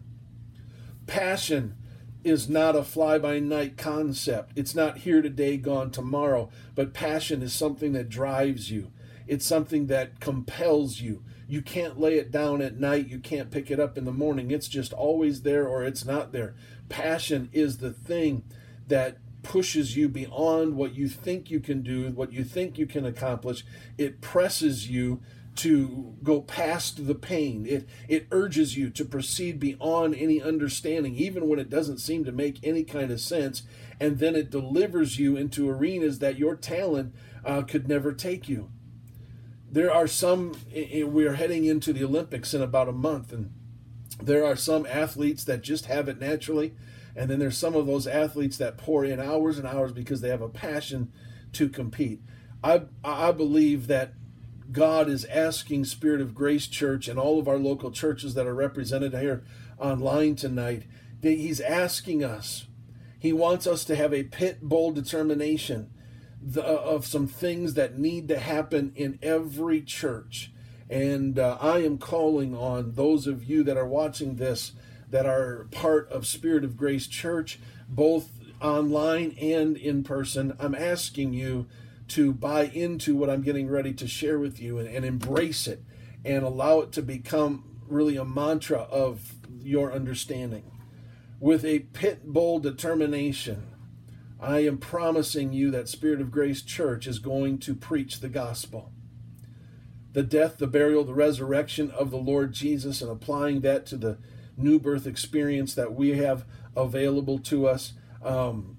Passion 1.07 1.77
is 2.25 2.49
not 2.49 2.77
a 2.77 2.85
fly 2.85 3.19
by 3.19 3.39
night 3.39 3.77
concept. 3.79 4.53
It's 4.57 4.75
not 4.75 4.99
here 4.99 5.23
today, 5.23 5.57
gone 5.57 5.91
tomorrow. 5.91 6.51
But 6.75 6.93
passion 6.93 7.43
is 7.43 7.53
something 7.53 7.93
that 7.93 8.09
drives 8.09 8.71
you, 8.71 8.93
it's 9.27 9.47
something 9.47 9.87
that 9.87 10.21
compels 10.21 11.01
you. 11.01 11.23
You 11.49 11.63
can't 11.63 11.99
lay 11.99 12.19
it 12.19 12.31
down 12.31 12.61
at 12.61 12.79
night. 12.79 13.09
You 13.09 13.19
can't 13.19 13.51
pick 13.51 13.71
it 13.71 13.81
up 13.81 13.97
in 13.97 14.05
the 14.05 14.13
morning. 14.13 14.51
It's 14.51 14.69
just 14.69 14.93
always 14.93 15.43
there 15.43 15.67
or 15.67 15.83
it's 15.83 16.05
not 16.05 16.31
there. 16.31 16.55
Passion 16.91 17.49
is 17.53 17.79
the 17.79 17.93
thing 17.93 18.45
that 18.87 19.17
pushes 19.43 19.97
you 19.97 20.09
beyond 20.09 20.77
what 20.77 20.95
you 20.95 21.09
think 21.09 21.51
you 21.51 21.59
can 21.59 21.83
do, 21.83 22.11
what 22.11 22.33
you 22.33 22.45
think 22.45 22.77
you 22.77 22.87
can 22.87 23.07
accomplish. 23.07 23.65
It 23.97 24.21
presses 24.21 24.91
you 24.91 25.23
to 25.57 26.15
go 26.23 26.41
past 26.43 27.07
the 27.07 27.15
pain. 27.15 27.67
It 27.67 27.89
it 28.09 28.29
urges 28.31 28.77
you 28.77 28.91
to 28.91 29.05
proceed 29.05 29.59
beyond 29.59 30.15
any 30.15 30.41
understanding, 30.41 31.17
even 31.17 31.49
when 31.49 31.59
it 31.59 31.71
doesn't 31.71 31.99
seem 31.99 32.25
to 32.27 32.33
make 32.33 32.61
any 32.63 32.85
kind 32.85 33.11
of 33.11 33.21
sense. 33.21 33.63
And 33.99 34.19
then 34.19 34.37
it 34.37 34.51
delivers 34.51 35.19
you 35.19 35.37
into 35.37 35.69
arenas 35.69 36.21
that 36.21 36.39
your 36.39 36.55
talent 36.55 37.15
uh, 37.45 37.63
could 37.63 37.89
never 37.89 38.13
take 38.13 38.49
you. 38.49 38.71
There 39.71 39.93
are 39.93 40.07
some. 40.07 40.55
We 40.75 41.27
are 41.27 41.35
heading 41.35 41.65
into 41.65 41.93
the 41.93 42.05
Olympics 42.05 42.55
in 42.55 42.63
about 42.63 42.89
a 42.89 42.93
month, 42.93 43.33
and 43.33 43.53
there 44.23 44.45
are 44.45 44.57
some 44.57 44.87
athletes 44.87 45.45
that 45.45 45.63
just 45.63 45.87
have 45.87 46.09
it 46.09 46.19
naturally 46.19 46.75
and 47.19 47.29
then 47.29 47.41
there's 47.41 47.59
some 47.59 47.75
of 47.75 47.87
those 47.87 48.07
athletes 48.07 48.57
that 48.59 48.79
pour 48.79 49.05
in 49.05 49.19
hours 49.19 49.59
and 49.59 49.67
hours 49.67 49.91
because 49.91 50.21
they 50.21 50.29
have 50.29 50.41
a 50.41 50.49
passion 50.49 51.13
to 51.53 51.69
compete. 51.69 52.23
I 52.63 52.83
I 53.03 53.33
believe 53.33 53.89
that 53.89 54.13
God 54.71 55.09
is 55.09 55.25
asking 55.25 55.85
Spirit 55.87 56.21
of 56.21 56.33
Grace 56.33 56.69
Church 56.69 57.09
and 57.09 57.19
all 57.19 57.41
of 57.41 57.49
our 57.49 57.59
local 57.59 57.91
churches 57.91 58.35
that 58.35 58.47
are 58.47 58.55
represented 58.55 59.15
here 59.15 59.43
online 59.79 60.37
tonight, 60.37 60.85
that 61.21 61.33
He's 61.33 61.61
asking 61.61 62.23
us. 62.23 62.69
He 63.19 63.33
wants 63.33 63.67
us 63.67 63.85
to 63.87 63.97
have 63.97 64.15
a 64.15 64.23
pit 64.23 64.61
bull 64.63 64.93
determination 64.93 65.91
of 66.57 67.07
some 67.07 67.27
things 67.27 67.75
that 67.75 67.99
need 67.99 68.29
to 68.29 68.39
happen 68.39 68.93
in 68.95 69.19
every 69.23 69.83
church. 69.83 70.53
And 70.89 71.39
uh, 71.39 71.59
I 71.61 71.79
am 71.79 71.99
calling 71.99 72.57
on 72.57 72.93
those 72.95 73.27
of 73.27 73.45
you 73.45 73.63
that 73.65 73.77
are 73.77 73.87
watching 73.87 74.37
this 74.37 74.73
that 75.11 75.27
are 75.27 75.67
part 75.71 76.11
of 76.11 76.27
Spirit 76.27 76.65
of 76.65 76.77
Grace 76.77 77.07
Church, 77.07 77.59
both 77.89 78.31
online 78.61 79.37
and 79.41 79.77
in 79.77 80.03
person. 80.05 80.55
I'm 80.59 80.75
asking 80.75 81.33
you 81.33 81.67
to 82.09 82.33
buy 82.33 82.65
into 82.65 83.15
what 83.15 83.31
I'm 83.31 83.43
getting 83.43 83.69
ready 83.69 83.93
to 83.95 84.09
share 84.09 84.39
with 84.39 84.61
you 84.61 84.79
and, 84.79 84.89
and 84.89 85.05
embrace 85.05 85.67
it 85.67 85.83
and 86.25 86.43
allow 86.43 86.81
it 86.81 86.93
to 86.93 87.03
become 87.03 87.65
really 87.87 88.17
a 88.17 88.25
mantra 88.25 88.81
of 88.81 89.35
your 89.63 89.93
understanding. 89.93 90.71
With 91.41 91.65
a 91.65 91.81
pit 91.81 92.27
bull 92.27 92.59
determination, 92.59 93.67
I 94.41 94.61
am 94.61 94.79
promising 94.79 95.53
you 95.53 95.71
that 95.73 95.89
Spirit 95.89 96.21
of 96.21 96.31
Grace 96.31 96.63
Church 96.63 97.07
is 97.07 97.19
going 97.19 97.59
to 97.59 97.75
preach 97.75 98.21
the 98.21 98.29
gospel. 98.29 98.93
The 100.13 100.23
death, 100.23 100.59
the 100.59 100.67
burial, 100.67 101.05
the 101.05 101.15
resurrection 101.15 101.91
of 101.91 102.11
the 102.11 102.19
Lord 102.19 102.53
Jesus, 102.53 103.03
and 103.03 103.11
applying 103.11 103.61
that 103.61 103.85
to 103.87 103.97
the 103.97 104.19
new 104.57 104.79
birth 104.79 105.07
experience 105.07 105.75
that 105.75 105.95
we 105.95 106.19
have 106.19 106.45
available 106.77 107.39
to 107.39 107.67
us. 107.67 107.95
Um, 108.23 108.77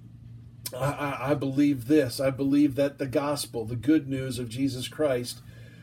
I, 0.76 1.32
I 1.32 1.34
believe 1.34 1.88
this. 1.88 2.20
I 2.20 2.30
believe 2.30 2.76
that 2.76 2.98
the 2.98 3.08
gospel, 3.08 3.66
the 3.66 3.76
good 3.76 4.08
news 4.08 4.40
of 4.40 4.50
Jesus 4.50 4.88
Christ, 4.88 5.42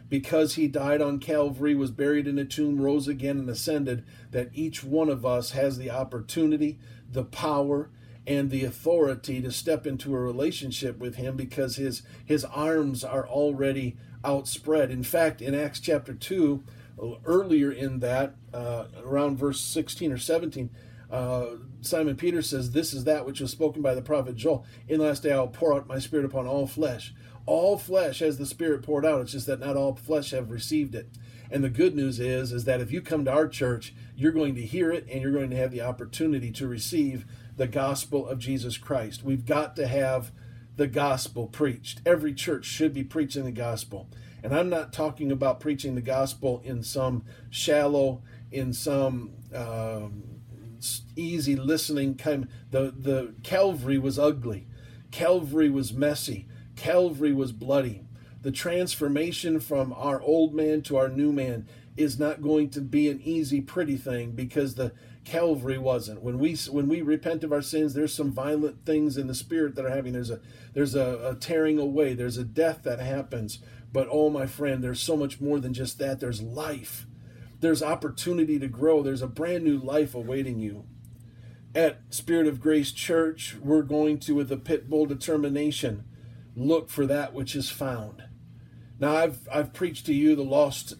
because 0.08 0.54
he 0.54 0.68
died 0.68 1.02
on 1.02 1.18
Calvary, 1.18 1.74
was 1.74 1.90
buried 1.90 2.26
in 2.26 2.38
a 2.38 2.44
tomb, 2.44 2.80
rose 2.80 3.08
again, 3.08 3.38
and 3.38 3.50
ascended, 3.50 4.04
that 4.30 4.50
each 4.54 4.84
one 4.84 5.08
of 5.08 5.26
us 5.26 5.50
has 5.50 5.78
the 5.78 5.90
opportunity, 5.90 6.78
the 7.10 7.24
power, 7.24 7.90
and 8.26 8.50
the 8.50 8.64
authority 8.64 9.40
to 9.40 9.52
step 9.52 9.86
into 9.86 10.14
a 10.14 10.18
relationship 10.18 10.98
with 10.98 11.16
him 11.16 11.36
because 11.36 11.76
his 11.76 12.02
his 12.24 12.44
arms 12.44 13.04
are 13.04 13.26
already 13.26 13.96
outspread. 14.24 14.90
In 14.90 15.02
fact, 15.02 15.40
in 15.40 15.54
Acts 15.54 15.80
chapter 15.80 16.12
2, 16.12 16.64
earlier 17.24 17.70
in 17.70 18.00
that, 18.00 18.34
uh, 18.52 18.86
around 19.02 19.38
verse 19.38 19.60
16 19.60 20.12
or 20.12 20.18
17, 20.18 20.70
uh, 21.10 21.46
Simon 21.82 22.16
Peter 22.16 22.42
says, 22.42 22.72
This 22.72 22.92
is 22.92 23.04
that 23.04 23.24
which 23.24 23.40
was 23.40 23.50
spoken 23.50 23.82
by 23.82 23.94
the 23.94 24.02
prophet 24.02 24.36
Joel. 24.36 24.64
In 24.88 24.98
the 24.98 25.04
last 25.04 25.22
day 25.22 25.32
I 25.32 25.38
will 25.38 25.48
pour 25.48 25.74
out 25.74 25.86
my 25.86 25.98
spirit 25.98 26.24
upon 26.24 26.46
all 26.46 26.66
flesh. 26.66 27.14
All 27.44 27.78
flesh 27.78 28.18
has 28.18 28.38
the 28.38 28.46
spirit 28.46 28.82
poured 28.82 29.06
out. 29.06 29.20
It's 29.20 29.32
just 29.32 29.46
that 29.46 29.60
not 29.60 29.76
all 29.76 29.94
flesh 29.94 30.32
have 30.32 30.50
received 30.50 30.96
it. 30.96 31.08
And 31.48 31.62
the 31.62 31.70
good 31.70 31.94
news 31.94 32.18
is, 32.18 32.50
is 32.50 32.64
that 32.64 32.80
if 32.80 32.90
you 32.90 33.00
come 33.00 33.24
to 33.24 33.32
our 33.32 33.46
church, 33.46 33.94
you're 34.16 34.32
going 34.32 34.56
to 34.56 34.66
hear 34.66 34.90
it 34.90 35.06
and 35.08 35.22
you're 35.22 35.32
going 35.32 35.50
to 35.50 35.56
have 35.56 35.70
the 35.70 35.82
opportunity 35.82 36.50
to 36.50 36.66
receive 36.66 37.24
the 37.56 37.66
gospel 37.66 38.28
of 38.28 38.38
Jesus 38.38 38.76
Christ. 38.76 39.22
We've 39.22 39.46
got 39.46 39.76
to 39.76 39.86
have 39.86 40.30
the 40.76 40.86
gospel 40.86 41.46
preached. 41.46 42.00
Every 42.04 42.34
church 42.34 42.66
should 42.66 42.92
be 42.92 43.04
preaching 43.04 43.44
the 43.44 43.50
gospel. 43.50 44.08
And 44.42 44.54
I'm 44.54 44.68
not 44.68 44.92
talking 44.92 45.32
about 45.32 45.58
preaching 45.60 45.94
the 45.94 46.02
gospel 46.02 46.60
in 46.64 46.82
some 46.82 47.24
shallow, 47.50 48.22
in 48.52 48.72
some 48.72 49.32
um, 49.54 50.22
easy 51.16 51.56
listening 51.56 52.14
kind. 52.16 52.44
Of, 52.44 52.50
The 52.70 53.10
the 53.10 53.34
Calvary 53.42 53.98
was 53.98 54.18
ugly, 54.18 54.68
Calvary 55.10 55.70
was 55.70 55.92
messy, 55.92 56.46
Calvary 56.76 57.32
was 57.32 57.52
bloody. 57.52 58.02
The 58.42 58.52
transformation 58.52 59.58
from 59.58 59.92
our 59.92 60.20
old 60.20 60.54
man 60.54 60.82
to 60.82 60.96
our 60.96 61.08
new 61.08 61.32
man 61.32 61.66
is 61.96 62.18
not 62.18 62.42
going 62.42 62.68
to 62.70 62.80
be 62.80 63.08
an 63.08 63.20
easy, 63.22 63.60
pretty 63.60 63.96
thing 63.96 64.32
because 64.32 64.74
the 64.74 64.92
Calvary 65.24 65.78
wasn't. 65.78 66.22
When 66.22 66.38
we 66.38 66.54
when 66.70 66.88
we 66.88 67.02
repent 67.02 67.42
of 67.42 67.52
our 67.52 67.62
sins, 67.62 67.94
there's 67.94 68.14
some 68.14 68.32
violent 68.32 68.84
things 68.86 69.16
in 69.16 69.26
the 69.26 69.34
spirit 69.34 69.74
that 69.74 69.84
are 69.84 69.90
happening. 69.90 70.12
There's 70.12 70.30
a 70.30 70.40
there's 70.72 70.94
a, 70.94 71.30
a 71.30 71.34
tearing 71.34 71.78
away. 71.78 72.14
There's 72.14 72.38
a 72.38 72.44
death 72.44 72.82
that 72.84 73.00
happens. 73.00 73.58
But 73.92 74.08
oh, 74.10 74.30
my 74.30 74.46
friend, 74.46 74.84
there's 74.84 75.00
so 75.00 75.16
much 75.16 75.40
more 75.40 75.58
than 75.58 75.72
just 75.72 75.98
that. 75.98 76.20
There's 76.20 76.42
life. 76.42 77.06
There's 77.60 77.82
opportunity 77.82 78.58
to 78.58 78.68
grow. 78.68 79.02
There's 79.02 79.22
a 79.22 79.26
brand 79.26 79.64
new 79.64 79.78
life 79.78 80.14
awaiting 80.14 80.58
you. 80.58 80.84
At 81.74 82.00
Spirit 82.10 82.46
of 82.46 82.60
Grace 82.60 82.92
Church, 82.92 83.56
we're 83.60 83.82
going 83.82 84.18
to, 84.20 84.34
with 84.34 84.52
a 84.52 84.56
pit 84.56 84.88
bull 84.88 85.06
determination, 85.06 86.04
look 86.54 86.88
for 86.88 87.06
that 87.06 87.34
which 87.34 87.56
is 87.56 87.70
found. 87.70 88.24
Now, 88.98 89.16
I've 89.16 89.48
I've 89.52 89.72
preached 89.72 90.06
to 90.06 90.14
you 90.14 90.36
the 90.36 90.42
lost 90.42 90.94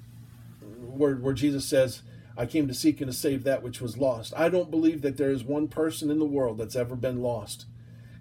word 0.78 1.22
where 1.22 1.34
Jesus 1.34 1.64
says, 1.64 2.02
"I 2.36 2.46
came 2.46 2.68
to 2.68 2.74
seek 2.74 3.00
and 3.00 3.10
to 3.10 3.16
save 3.16 3.44
that 3.44 3.62
which 3.62 3.80
was 3.80 3.98
lost." 3.98 4.32
I 4.36 4.48
don't 4.48 4.70
believe 4.70 5.02
that 5.02 5.16
there 5.16 5.30
is 5.30 5.44
one 5.44 5.68
person 5.68 6.10
in 6.10 6.18
the 6.18 6.24
world 6.24 6.58
that's 6.58 6.76
ever 6.76 6.96
been 6.96 7.22
lost. 7.22 7.66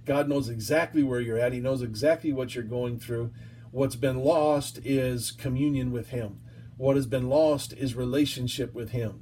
God 0.06 0.30
knows 0.30 0.50
exactly 0.50 1.04
where 1.04 1.20
you're 1.20 1.39
at. 1.39 1.54
He 1.54 1.60
knows 1.60 1.82
exactly 1.82 2.32
what 2.32 2.54
you're 2.54 2.63
going 2.63 3.00
through. 3.00 3.32
What's 3.72 3.96
been 3.96 4.20
lost 4.20 4.80
is 4.86 5.32
communion 5.32 5.91
with 5.91 6.10
Him. 6.10 6.39
What 6.78 6.96
has 6.96 7.08
been 7.08 7.28
lost 7.28 7.74
is 7.74 7.96
relationship 7.96 8.74
with 8.74 8.91
Him. 8.91 9.22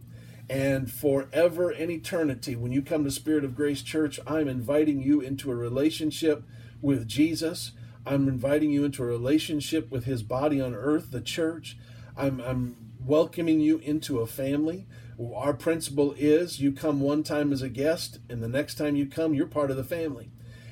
And 0.50 0.92
forever 0.92 1.70
and 1.70 1.90
eternity, 1.90 2.56
when 2.56 2.72
you 2.72 2.82
come 2.82 3.06
to 3.06 3.12
Spirit 3.12 3.46
of 3.46 3.56
Grace 3.56 3.82
Church, 3.82 4.20
I'm 4.28 4.48
inviting 4.48 5.02
you 5.02 5.22
into 5.22 5.50
a 5.52 5.56
relationship 5.56 6.44
with 6.82 7.08
Jesus. 7.08 7.72
I'm 8.06 8.28
inviting 8.28 8.70
you 8.70 8.84
into 8.84 9.04
a 9.04 9.08
relationship 9.08 9.90
with 9.90 10.04
His 10.04 10.22
body 10.22 10.60
on 10.60 10.76
earth, 10.76 11.12
the 11.12 11.22
church. 11.22 11.78
I'm, 12.18 12.42
I'm 12.42 12.83
welcoming 13.06 13.60
you 13.60 13.78
into 13.80 14.20
a 14.20 14.28
family. 14.28 14.88
Our 15.36 15.54
principle 15.54 16.14
is 16.18 16.60
you 16.60 16.72
come 16.72 17.02
one 17.02 17.24
time 17.24 17.54
as 17.54 17.62
a 17.62 17.70
guest, 17.70 18.20
and 18.30 18.42
the 18.42 18.48
next 18.48 18.76
time 18.76 18.96
you 18.96 19.06
come, 19.06 19.34
you're 19.34 19.48
part 19.48 19.72
of 19.72 19.78
the 19.78 19.84
family. 19.84 20.32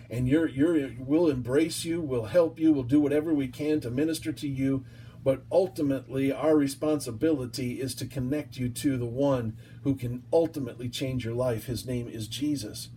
And 0.09 0.27
you're, 0.27 0.47
you're, 0.47 0.91
we'll 0.99 1.29
embrace 1.29 1.85
you, 1.85 2.01
we'll 2.01 2.25
help 2.25 2.59
you, 2.59 2.73
we'll 2.73 2.83
do 2.83 2.99
whatever 2.99 3.33
we 3.33 3.47
can 3.47 3.79
to 3.81 3.89
minister 3.89 4.31
to 4.33 4.47
you 4.47 4.83
but 5.23 5.43
ultimately, 5.51 6.31
our 6.31 6.55
responsibility 6.55 7.79
is 7.79 7.93
to 7.95 8.07
connect 8.07 8.57
you 8.57 8.69
to 8.69 8.97
the 8.97 9.05
one 9.05 9.55
who 9.83 9.95
can 9.95 10.23
ultimately 10.33 10.89
change 10.89 11.23
your 11.23 11.35
life. 11.35 11.65
His 11.65 11.85
name 11.85 12.07
is 12.07 12.27
Jesus. 12.27 12.89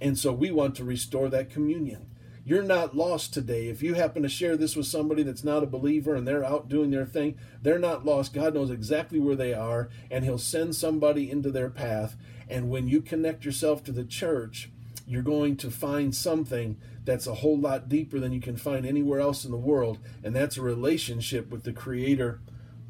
And 0.00 0.18
so 0.18 0.32
we 0.32 0.50
want 0.50 0.74
to 0.76 0.84
restore 0.84 1.28
that 1.30 1.50
communion. 1.50 2.09
You're 2.50 2.64
not 2.64 2.96
lost 2.96 3.32
today. 3.32 3.68
If 3.68 3.80
you 3.80 3.94
happen 3.94 4.24
to 4.24 4.28
share 4.28 4.56
this 4.56 4.74
with 4.74 4.86
somebody 4.86 5.22
that's 5.22 5.44
not 5.44 5.62
a 5.62 5.68
believer 5.68 6.16
and 6.16 6.26
they're 6.26 6.44
out 6.44 6.68
doing 6.68 6.90
their 6.90 7.06
thing, 7.06 7.38
they're 7.62 7.78
not 7.78 8.04
lost. 8.04 8.34
God 8.34 8.54
knows 8.54 8.72
exactly 8.72 9.20
where 9.20 9.36
they 9.36 9.54
are, 9.54 9.88
and 10.10 10.24
He'll 10.24 10.36
send 10.36 10.74
somebody 10.74 11.30
into 11.30 11.52
their 11.52 11.70
path. 11.70 12.16
And 12.48 12.68
when 12.68 12.88
you 12.88 13.02
connect 13.02 13.44
yourself 13.44 13.84
to 13.84 13.92
the 13.92 14.02
church, 14.02 14.68
you're 15.06 15.22
going 15.22 15.58
to 15.58 15.70
find 15.70 16.12
something 16.12 16.76
that's 17.04 17.28
a 17.28 17.36
whole 17.36 17.56
lot 17.56 17.88
deeper 17.88 18.18
than 18.18 18.32
you 18.32 18.40
can 18.40 18.56
find 18.56 18.84
anywhere 18.84 19.20
else 19.20 19.44
in 19.44 19.52
the 19.52 19.56
world, 19.56 20.00
and 20.24 20.34
that's 20.34 20.56
a 20.56 20.62
relationship 20.62 21.52
with 21.52 21.62
the 21.62 21.72
creator 21.72 22.40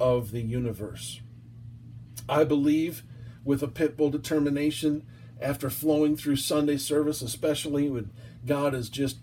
of 0.00 0.30
the 0.30 0.40
universe. 0.40 1.20
I 2.30 2.44
believe 2.44 3.02
with 3.44 3.62
a 3.62 3.68
pitbull 3.68 4.10
determination, 4.10 5.04
after 5.38 5.68
flowing 5.68 6.16
through 6.16 6.36
Sunday 6.36 6.78
service, 6.78 7.20
especially 7.20 7.90
when 7.90 8.10
God 8.46 8.72
has 8.72 8.88
just, 8.88 9.18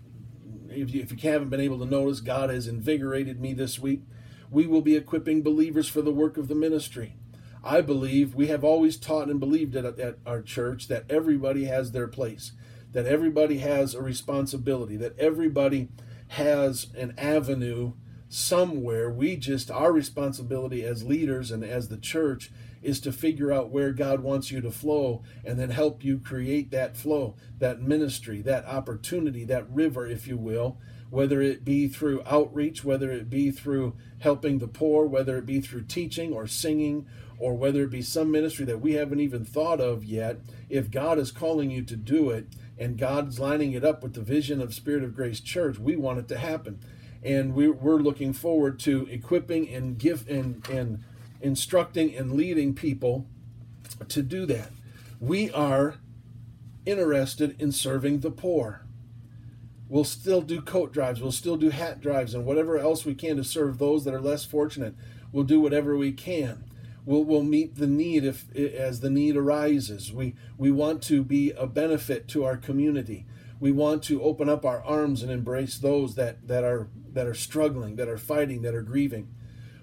if 0.82 0.94
you, 0.94 1.02
if 1.02 1.10
you 1.12 1.30
haven't 1.30 1.50
been 1.50 1.60
able 1.60 1.78
to 1.78 1.86
notice, 1.86 2.20
God 2.20 2.50
has 2.50 2.66
invigorated 2.66 3.40
me 3.40 3.52
this 3.52 3.78
week. 3.78 4.02
We 4.50 4.66
will 4.66 4.82
be 4.82 4.96
equipping 4.96 5.42
believers 5.42 5.88
for 5.88 6.02
the 6.02 6.12
work 6.12 6.36
of 6.36 6.48
the 6.48 6.54
ministry. 6.54 7.16
I 7.62 7.80
believe 7.80 8.34
we 8.34 8.46
have 8.46 8.64
always 8.64 8.96
taught 8.96 9.28
and 9.28 9.40
believed 9.40 9.76
at, 9.76 9.98
at 9.98 10.18
our 10.24 10.42
church 10.42 10.88
that 10.88 11.04
everybody 11.10 11.64
has 11.64 11.92
their 11.92 12.08
place 12.08 12.52
that 12.92 13.06
everybody 13.06 13.58
has 13.58 13.94
a 13.94 14.02
responsibility, 14.02 14.96
that 14.96 15.18
everybody 15.18 15.88
has 16.28 16.88
an 16.96 17.14
avenue 17.18 17.92
somewhere. 18.28 19.10
We 19.10 19.36
just, 19.36 19.70
our 19.70 19.92
responsibility 19.92 20.84
as 20.84 21.04
leaders 21.04 21.50
and 21.50 21.62
as 21.64 21.88
the 21.88 21.96
church 21.96 22.50
is 22.82 23.00
to 23.00 23.12
figure 23.12 23.52
out 23.52 23.70
where 23.70 23.92
God 23.92 24.20
wants 24.20 24.50
you 24.50 24.60
to 24.60 24.70
flow 24.70 25.22
and 25.44 25.58
then 25.58 25.70
help 25.70 26.04
you 26.04 26.18
create 26.18 26.70
that 26.70 26.96
flow, 26.96 27.36
that 27.58 27.80
ministry, 27.80 28.40
that 28.42 28.66
opportunity, 28.66 29.44
that 29.44 29.70
river, 29.70 30.06
if 30.06 30.26
you 30.26 30.36
will, 30.36 30.78
whether 31.10 31.40
it 31.40 31.64
be 31.64 31.88
through 31.88 32.22
outreach, 32.26 32.84
whether 32.84 33.10
it 33.10 33.30
be 33.30 33.50
through 33.50 33.94
helping 34.20 34.58
the 34.58 34.68
poor, 34.68 35.06
whether 35.06 35.38
it 35.38 35.46
be 35.46 35.60
through 35.60 35.82
teaching 35.82 36.32
or 36.32 36.46
singing, 36.46 37.06
or 37.38 37.54
whether 37.54 37.84
it 37.84 37.90
be 37.90 38.02
some 38.02 38.30
ministry 38.30 38.64
that 38.64 38.80
we 38.80 38.94
haven't 38.94 39.20
even 39.20 39.44
thought 39.44 39.80
of 39.80 40.04
yet. 40.04 40.40
If 40.68 40.90
God 40.90 41.18
is 41.18 41.30
calling 41.30 41.70
you 41.70 41.82
to 41.82 41.96
do 41.96 42.30
it, 42.30 42.48
and 42.78 42.96
God's 42.96 43.40
lining 43.40 43.72
it 43.72 43.84
up 43.84 44.02
with 44.02 44.14
the 44.14 44.20
vision 44.20 44.60
of 44.60 44.72
Spirit 44.72 45.02
of 45.02 45.14
Grace 45.14 45.40
Church, 45.40 45.78
we 45.78 45.96
want 45.96 46.20
it 46.20 46.28
to 46.28 46.38
happen. 46.38 46.78
And 47.22 47.54
we, 47.54 47.68
we're 47.68 47.96
looking 47.96 48.32
forward 48.32 48.78
to 48.80 49.06
equipping 49.10 49.68
and 49.68 49.98
give 49.98 50.28
and, 50.28 50.66
and 50.68 51.02
instructing 51.40 52.14
and 52.14 52.32
leading 52.32 52.74
people 52.74 53.26
to 54.08 54.22
do 54.22 54.46
that. 54.46 54.70
We 55.20 55.50
are 55.50 55.96
interested 56.86 57.60
in 57.60 57.72
serving 57.72 58.20
the 58.20 58.30
poor. 58.30 58.82
We'll 59.88 60.04
still 60.04 60.42
do 60.42 60.60
coat 60.60 60.92
drives, 60.92 61.20
we'll 61.20 61.32
still 61.32 61.56
do 61.56 61.70
hat 61.70 62.00
drives, 62.00 62.34
and 62.34 62.44
whatever 62.44 62.78
else 62.78 63.04
we 63.04 63.14
can 63.14 63.36
to 63.36 63.44
serve 63.44 63.78
those 63.78 64.04
that 64.04 64.14
are 64.14 64.20
less 64.20 64.44
fortunate. 64.44 64.94
We'll 65.32 65.44
do 65.44 65.60
whatever 65.60 65.96
we 65.96 66.12
can. 66.12 66.64
We'll, 67.04 67.24
we'll 67.24 67.42
meet 67.42 67.76
the 67.76 67.86
need 67.86 68.24
if 68.24 68.54
as 68.54 69.00
the 69.00 69.08
need 69.08 69.34
arises. 69.34 70.12
We 70.12 70.34
we 70.58 70.70
want 70.70 71.02
to 71.04 71.24
be 71.24 71.52
a 71.52 71.66
benefit 71.66 72.28
to 72.28 72.44
our 72.44 72.58
community. 72.58 73.26
We 73.60 73.72
want 73.72 74.02
to 74.04 74.22
open 74.22 74.48
up 74.48 74.64
our 74.64 74.84
arms 74.84 75.22
and 75.22 75.32
embrace 75.32 75.78
those 75.78 76.14
that, 76.16 76.46
that 76.46 76.64
are 76.64 76.88
that 77.12 77.26
are 77.26 77.34
struggling, 77.34 77.96
that 77.96 78.08
are 78.08 78.18
fighting, 78.18 78.62
that 78.62 78.74
are 78.74 78.82
grieving. 78.82 79.34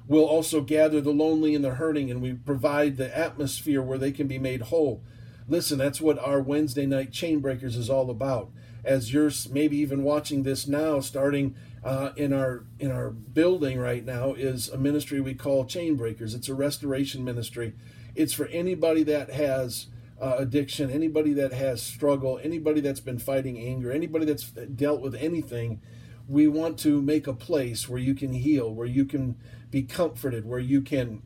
We'll 0.08 0.26
also 0.26 0.62
gather 0.62 1.02
the 1.02 1.12
lonely 1.12 1.56
and 1.56 1.64
the 1.64 1.76
hurting, 1.76 2.12
and 2.12 2.22
we 2.22 2.34
provide 2.34 2.98
the 2.98 3.16
atmosphere 3.18 3.82
where 3.82 3.98
they 3.98 4.12
can 4.12 4.28
be 4.28 4.38
made 4.38 4.64
whole. 4.64 5.04
Listen, 5.48 5.78
that's 5.78 6.02
what 6.02 6.20
our 6.20 6.42
Wednesday 6.42 6.86
night 6.86 7.12
chain 7.12 7.40
breakers 7.40 7.76
is 7.76 7.90
all 7.90 8.10
about. 8.10 8.52
As 8.84 9.14
you're 9.14 9.32
maybe 9.52 9.78
even 9.78 10.04
watching 10.04 10.44
this 10.44 10.68
now, 10.68 11.00
starting 11.00 11.56
uh, 11.84 12.12
in 12.16 12.34
our 12.34 12.64
in 12.80 12.92
our 12.92 13.12
building 13.12 13.80
right 13.80 14.04
now 14.04 14.34
is 14.34 14.70
a 14.70 14.78
ministry 14.78 15.22
we 15.22 15.34
call 15.34 15.66
Chain 15.66 15.96
Breakers. 15.96 16.34
It's 16.34 16.50
a 16.50 16.56
restoration 16.56 17.24
ministry. 17.24 17.74
It's 18.16 18.34
for 18.34 18.48
anybody 18.48 19.04
that 19.04 19.32
has 19.32 19.88
uh, 20.20 20.36
addiction, 20.38 20.90
anybody 20.90 21.34
that 21.34 21.54
has 21.54 21.82
struggle, 21.82 22.40
anybody 22.44 22.82
that's 22.82 23.00
been 23.00 23.20
fighting 23.20 23.60
anger, 23.60 23.92
anybody 23.92 24.26
that's 24.26 24.46
dealt 24.50 25.02
with 25.02 25.16
anything. 25.16 25.82
We 26.28 26.48
want 26.48 26.80
to 26.80 27.02
make 27.02 27.28
a 27.28 27.34
place 27.34 27.88
where 27.88 28.00
you 28.00 28.16
can 28.16 28.34
heal, 28.34 28.74
where 28.74 28.88
you 28.88 29.06
can 29.06 29.36
be 29.76 29.84
comforted, 29.84 30.46
where 30.46 30.58
you 30.58 30.80
can 30.80 31.22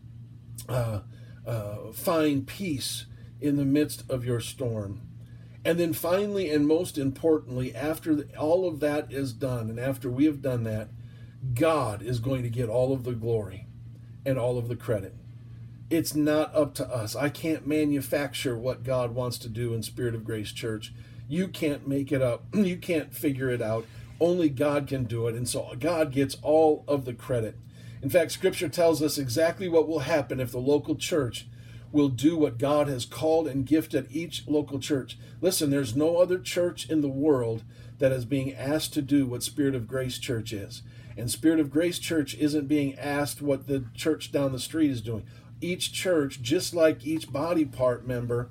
uh, 0.68 1.02
uh 1.46 1.92
find 1.94 2.48
peace 2.48 3.06
in 3.40 3.58
the 3.58 3.64
midst 3.64 4.04
of 4.10 4.26
your 4.26 4.40
storm. 4.40 5.02
And 5.64 5.80
then 5.80 5.94
finally, 5.94 6.50
and 6.50 6.68
most 6.68 6.98
importantly, 6.98 7.76
after 7.76 8.24
all 8.40 8.68
of 8.68 8.80
that 8.80 9.14
is 9.14 9.34
done, 9.34 9.70
and 9.70 9.80
after 9.80 10.10
we 10.10 10.26
have 10.26 10.42
done 10.42 10.64
that, 10.64 10.90
God 11.54 12.02
is 12.02 12.18
going 12.20 12.42
to 12.42 12.50
get 12.50 12.70
all 12.70 12.92
of 12.92 13.04
the 13.04 13.14
glory 13.14 13.68
and 14.26 14.40
all 14.40 14.58
of 14.58 14.68
the 14.68 14.76
credit. 14.76 15.14
It's 15.92 16.16
not 16.16 16.56
up 16.56 16.74
to 16.76 16.88
us. 16.88 17.16
I 17.16 17.30
can't 17.30 17.68
manufacture 17.68 18.58
what 18.58 18.84
God 18.84 19.14
wants 19.14 19.38
to 19.40 19.50
do 19.50 19.76
in 19.76 19.84
Spirit 19.84 20.16
of 20.16 20.26
Grace 20.26 20.52
Church. 20.52 20.92
You 21.28 21.50
can't 21.50 21.88
make 21.88 22.12
it 22.12 22.24
up. 22.24 22.46
You 22.56 22.78
can't 22.78 23.14
figure 23.14 23.52
it 23.52 23.62
out. 23.62 23.86
Only 24.20 24.50
God 24.50 24.88
can 24.88 25.04
do 25.04 25.28
it. 25.28 25.36
And 25.36 25.48
so 25.48 25.72
God 25.80 26.12
gets 26.12 26.36
all 26.42 26.84
of 26.88 27.06
the 27.06 27.14
credit. 27.14 27.56
In 28.02 28.10
fact, 28.10 28.32
Scripture 28.32 28.70
tells 28.70 29.02
us 29.02 29.18
exactly 29.18 29.68
what 29.68 29.88
will 29.88 30.00
happen 30.00 30.40
if 30.40 30.52
the 30.52 30.60
local 30.60 30.96
church 30.96 31.48
will 31.92 32.10
do 32.10 32.38
what 32.38 32.58
God 32.58 32.88
has 32.88 33.06
called 33.06 33.48
and 33.48 33.66
gifted 33.66 34.08
each 34.12 34.48
local 34.48 34.80
church. 34.80 35.18
Listen, 35.42 35.70
there's 35.70 35.96
no 35.96 36.18
other 36.18 36.40
church 36.40 36.90
in 36.90 37.02
the 37.02 37.10
world 37.10 37.64
that 37.98 38.12
is 38.12 38.26
being 38.26 38.54
asked 38.54 38.94
to 38.94 39.02
do 39.02 39.26
what 39.26 39.44
Spirit 39.44 39.76
of 39.76 39.88
Grace 39.88 40.18
Church 40.18 40.54
is. 40.54 40.82
And 41.18 41.30
Spirit 41.30 41.60
of 41.60 41.72
Grace 41.72 42.00
Church 42.00 42.36
isn't 42.36 42.68
being 42.68 42.98
asked 42.98 43.42
what 43.42 43.68
the 43.68 43.86
church 43.94 44.32
down 44.32 44.54
the 44.54 44.60
street 44.60 44.92
is 44.92 45.02
doing. 45.02 45.26
Each 45.60 45.92
church, 45.92 46.42
just 46.42 46.74
like 46.74 47.06
each 47.06 47.32
body 47.34 47.66
part 47.66 48.08
member, 48.08 48.50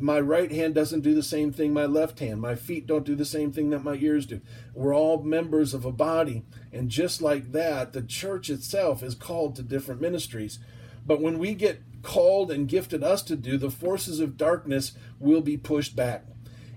my 0.00 0.20
right 0.20 0.52
hand 0.52 0.74
doesn't 0.74 1.00
do 1.00 1.14
the 1.14 1.22
same 1.22 1.50
thing 1.52 1.72
my 1.72 1.86
left 1.86 2.18
hand. 2.18 2.40
My 2.40 2.54
feet 2.54 2.86
don't 2.86 3.06
do 3.06 3.14
the 3.14 3.24
same 3.24 3.52
thing 3.52 3.70
that 3.70 3.84
my 3.84 3.94
ears 3.94 4.26
do. 4.26 4.40
We're 4.74 4.94
all 4.94 5.22
members 5.22 5.72
of 5.72 5.84
a 5.84 5.92
body. 5.92 6.44
And 6.72 6.90
just 6.90 7.22
like 7.22 7.52
that, 7.52 7.92
the 7.92 8.02
church 8.02 8.50
itself 8.50 9.02
is 9.02 9.14
called 9.14 9.56
to 9.56 9.62
different 9.62 10.00
ministries. 10.00 10.58
But 11.06 11.22
when 11.22 11.38
we 11.38 11.54
get 11.54 11.80
called 12.02 12.50
and 12.50 12.68
gifted 12.68 13.02
us 13.02 13.22
to 13.22 13.36
do, 13.36 13.56
the 13.56 13.70
forces 13.70 14.20
of 14.20 14.36
darkness 14.36 14.92
will 15.18 15.40
be 15.40 15.56
pushed 15.56 15.96
back. 15.96 16.26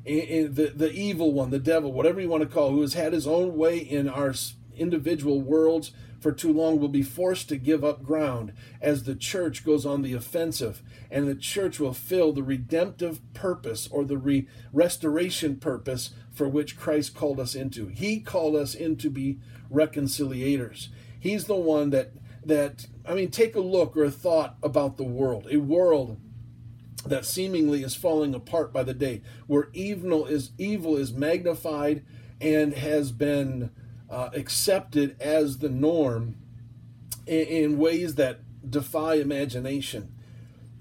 And 0.06 0.56
the, 0.56 0.72
the 0.74 0.92
evil 0.92 1.34
one, 1.34 1.50
the 1.50 1.60
devil, 1.60 1.92
whatever 1.92 2.22
you 2.22 2.30
want 2.30 2.44
to 2.44 2.50
call, 2.50 2.72
who 2.72 2.82
has 2.82 2.94
had 2.94 3.12
his 3.12 3.28
own 3.28 3.58
way 3.58 3.78
in 3.78 4.08
our 4.08 4.34
individual 4.78 5.42
worlds 5.42 5.92
for 6.20 6.32
too 6.32 6.52
long, 6.52 6.80
will 6.80 6.88
be 6.88 7.02
forced 7.02 7.50
to 7.50 7.58
give 7.58 7.84
up 7.84 8.04
ground 8.04 8.54
as 8.82 9.04
the 9.04 9.16
church 9.16 9.66
goes 9.66 9.86
on 9.86 10.02
the 10.02 10.14
offensive, 10.14 10.82
and 11.10 11.28
the 11.28 11.36
church 11.36 11.80
will 11.80 11.94
fill 11.94 12.34
the 12.34 12.44
redemptive 12.44 13.22
purpose 13.34 13.88
or 13.92 14.04
the 14.04 14.18
re- 14.18 14.48
restoration 14.74 15.56
purpose 15.58 16.12
for 16.32 16.48
which 16.48 16.78
Christ 16.78 17.16
called 17.16 17.40
us 17.40 17.56
into. 17.56 17.88
He 17.88 18.20
called 18.20 18.56
us 18.56 18.74
in 18.74 18.98
to 18.98 19.10
be 19.10 19.40
reconciliators. 19.72 20.88
He's 21.20 21.46
the 21.46 21.56
one 21.56 21.90
that 21.92 22.12
that 22.46 22.88
I 23.06 23.14
mean, 23.14 23.32
take 23.32 23.56
a 23.56 23.60
look 23.60 23.98
or 23.98 24.06
a 24.06 24.12
thought 24.12 24.56
about 24.64 24.98
the 24.98 25.04
world. 25.04 25.48
A 25.52 25.58
world 25.58 26.20
that 27.06 27.26
seemingly 27.26 27.84
is 27.84 27.96
falling 27.96 28.34
apart 28.34 28.72
by 28.74 28.84
the 28.84 28.94
day, 28.94 29.22
where 29.48 29.70
evil 29.74 30.26
is 30.26 30.52
evil 30.58 30.96
is 30.96 31.14
magnified 31.14 32.04
and 32.42 32.74
has 32.74 33.12
been 33.12 33.72
uh, 34.10 34.30
accepted 34.34 35.20
as 35.22 35.60
the 35.60 35.70
norm 35.70 36.36
in, 37.28 37.48
in, 37.48 37.78
ways 37.78 38.16
that 38.16 38.40
defy 38.70 39.16
imagination. 39.16 40.14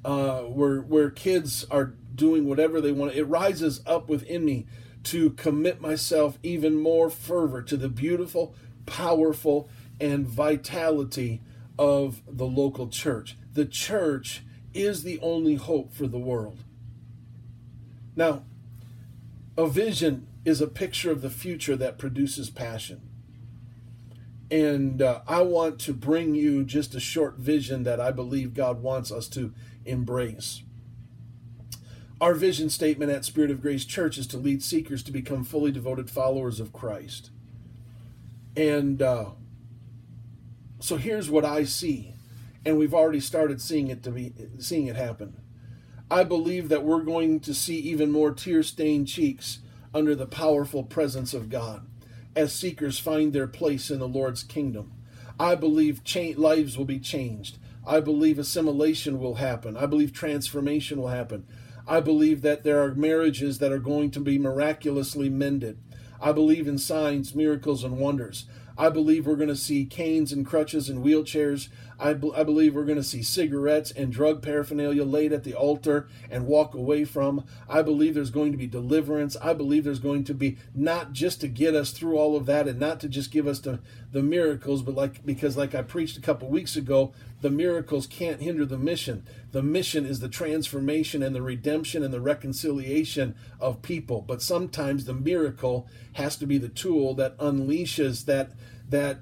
Uh, 0.05 0.43
where 0.43 0.81
where 0.81 1.11
kids 1.11 1.67
are 1.71 1.95
doing 2.15 2.47
whatever 2.47 2.81
they 2.81 2.93
want, 2.93 3.15
it 3.15 3.25
rises 3.25 3.83
up 3.87 4.09
within 4.09 4.45
me 4.45 4.67
to 5.05 5.31
commit 5.31 5.81
myself 5.81 6.39
even 6.43 6.77
more 6.77 7.11
fervor 7.11 7.63
to 7.63 7.77
the 7.77 7.89
beautiful, 7.89 8.55
powerful, 8.87 9.69
and 10.01 10.27
vitality 10.27 11.41
of 11.79 12.23
the 12.29 12.47
local 12.47 12.89
church. 12.89 13.37
The 13.53 13.67
church 13.67 14.43
is 14.75 15.03
the 15.03 15.19
only 15.21 15.55
hope 15.57 15.93
for 15.93 16.07
the 16.07 16.19
world. 16.19 16.59
Now, 18.17 18.45
a 19.57 19.67
vision 19.67 20.27
is 20.45 20.61
a 20.61 20.67
picture 20.67 21.11
of 21.11 21.23
the 21.23 21.31
future 21.31 21.77
that 21.77 21.99
produces 21.99 22.51
passion. 22.51 23.08
And 24.51 25.03
uh, 25.03 25.21
I 25.29 25.43
want 25.43 25.79
to 25.81 25.93
bring 25.93 26.35
you 26.35 26.65
just 26.65 26.95
a 26.95 27.01
short 27.01 27.37
vision 27.37 27.83
that 27.83 28.01
I 28.01 28.11
believe 28.11 28.55
God 28.55 28.83
wants 28.83 29.13
us 29.13 29.29
to 29.29 29.53
embrace. 29.85 30.63
Our 32.21 32.35
vision 32.35 32.71
statement 32.71 33.13
at 33.13 33.25
Spirit 33.25 33.51
of 33.51 33.61
Grace 33.61 33.85
Church 33.85 34.19
is 34.19 34.27
to 34.29 34.39
lead 34.39 34.63
seekers 34.63 35.03
to 35.05 35.13
become 35.13 35.45
fully 35.45 35.71
devoted 35.71 36.11
followers 36.11 36.61
of 36.61 36.73
Christ. 36.73 37.31
And 38.57 39.01
uh, 39.01 39.27
so 40.81 40.97
here's 40.97 41.31
what 41.31 41.45
I 41.45 41.65
see, 41.65 42.15
and 42.65 42.77
we've 42.77 42.95
already 42.95 43.21
started 43.21 43.61
seeing 43.61 43.89
it 43.89 44.03
to 44.03 44.11
be 44.11 44.33
seeing 44.59 44.89
it 44.89 44.97
happen. 44.97 45.37
I 46.11 46.25
believe 46.25 46.71
that 46.71 46.83
we're 46.83 47.03
going 47.03 47.39
to 47.41 47.55
see 47.55 47.79
even 47.79 48.11
more 48.11 48.33
tear-stained 48.33 49.07
cheeks 49.07 49.59
under 49.95 50.15
the 50.15 50.27
powerful 50.27 50.83
presence 50.83 51.35
of 51.35 51.51
God 51.51 51.87
as 52.39 52.55
seekers 52.55 53.01
find 53.01 53.33
their 53.33 53.49
place 53.49 53.91
in 53.91 53.99
the 53.99 54.07
Lord's 54.07 54.45
kingdom. 54.45 54.93
I 55.41 55.57
believe 55.57 56.05
cha- 56.05 56.35
lives 56.37 56.79
will 56.79 56.85
be 56.85 57.01
changed. 57.01 57.59
I 57.85 57.99
believe 57.99 58.39
assimilation 58.39 59.19
will 59.19 59.35
happen. 59.35 59.77
I 59.77 59.87
believe 59.87 60.13
transformation 60.13 61.01
will 61.01 61.09
happen. 61.09 61.49
I 61.89 61.99
believe 61.99 62.43
that 62.43 62.63
there 62.63 62.81
are 62.81 62.95
marriages 62.95 63.59
that 63.59 63.73
are 63.73 63.81
going 63.81 64.13
to 64.13 64.21
be 64.21 64.39
miraculously 64.39 65.29
mended. 65.29 65.79
I 66.21 66.31
believe 66.31 66.69
in 66.69 66.79
signs, 66.79 67.35
miracles, 67.35 67.83
and 67.83 67.99
wonders. 67.99 68.45
I 68.77 68.89
believe 68.89 69.27
we're 69.27 69.35
going 69.35 69.49
to 69.49 69.57
see 69.57 69.85
canes 69.85 70.31
and 70.31 70.47
crutches 70.47 70.89
and 70.89 71.05
wheelchairs. 71.05 71.69
I, 72.01 72.13
believe 72.13 72.75
we're 72.75 72.85
going 72.85 72.97
to 72.97 73.03
see 73.03 73.23
cigarettes 73.23 73.91
and 73.91 74.13
drug 74.13 74.41
paraphernalia 74.41 75.05
laid 75.05 75.33
at 75.33 75.43
the 75.43 75.55
altar 75.55 76.09
and 76.31 76.47
walk 76.47 76.75
away 76.75 77.05
from. 77.05 77.45
I 77.69 77.83
believe 77.83 78.15
there's 78.15 78.31
going 78.31 78.53
to 78.53 78.59
be 78.59 78.69
deliverance. 78.69 79.37
I 79.43 79.53
believe 79.53 79.83
there's 79.83 79.99
going 79.99 80.25
to 80.25 80.35
be 80.35 80.59
not 80.75 81.13
just 81.13 81.41
to 81.41 81.49
get 81.49 81.75
us 81.75 81.91
through 81.91 82.17
all 82.17 82.37
of 82.37 82.47
that 82.47 82.69
and 82.69 82.79
not 82.79 83.01
to 83.01 83.09
just 83.09 83.33
give 83.33 83.49
us 83.49 83.59
the, 83.59 83.81
the 84.13 84.23
miracles, 84.23 84.83
but 84.83 84.95
like 84.95 85.27
because 85.27 85.57
like 85.57 85.75
I 85.75 85.83
preached 85.83 86.17
a 86.17 86.23
couple 86.23 86.49
weeks 86.49 86.77
ago, 86.77 87.13
the 87.41 87.51
miracles 87.51 88.07
can't 88.07 88.41
hinder 88.41 88.65
the 88.65 88.79
mission. 88.79 89.25
The 89.51 89.63
mission 89.63 90.07
is 90.07 90.21
the 90.21 90.29
transformation 90.29 91.23
and 91.23 91.35
the 91.35 91.43
redemption 91.43 92.05
and 92.05 92.15
the 92.15 92.21
reconciliation 92.21 93.35
of 93.59 93.83
people. 93.83 94.23
But 94.23 94.43
sometimes 94.43 95.05
the 95.05 95.15
miracle 95.15 95.89
has 96.13 96.37
to 96.37 96.47
be 96.47 96.59
the 96.59 96.69
tool 96.69 97.15
that 97.15 97.37
unleashes 97.39 98.25
that 98.27 98.53
that 98.89 99.19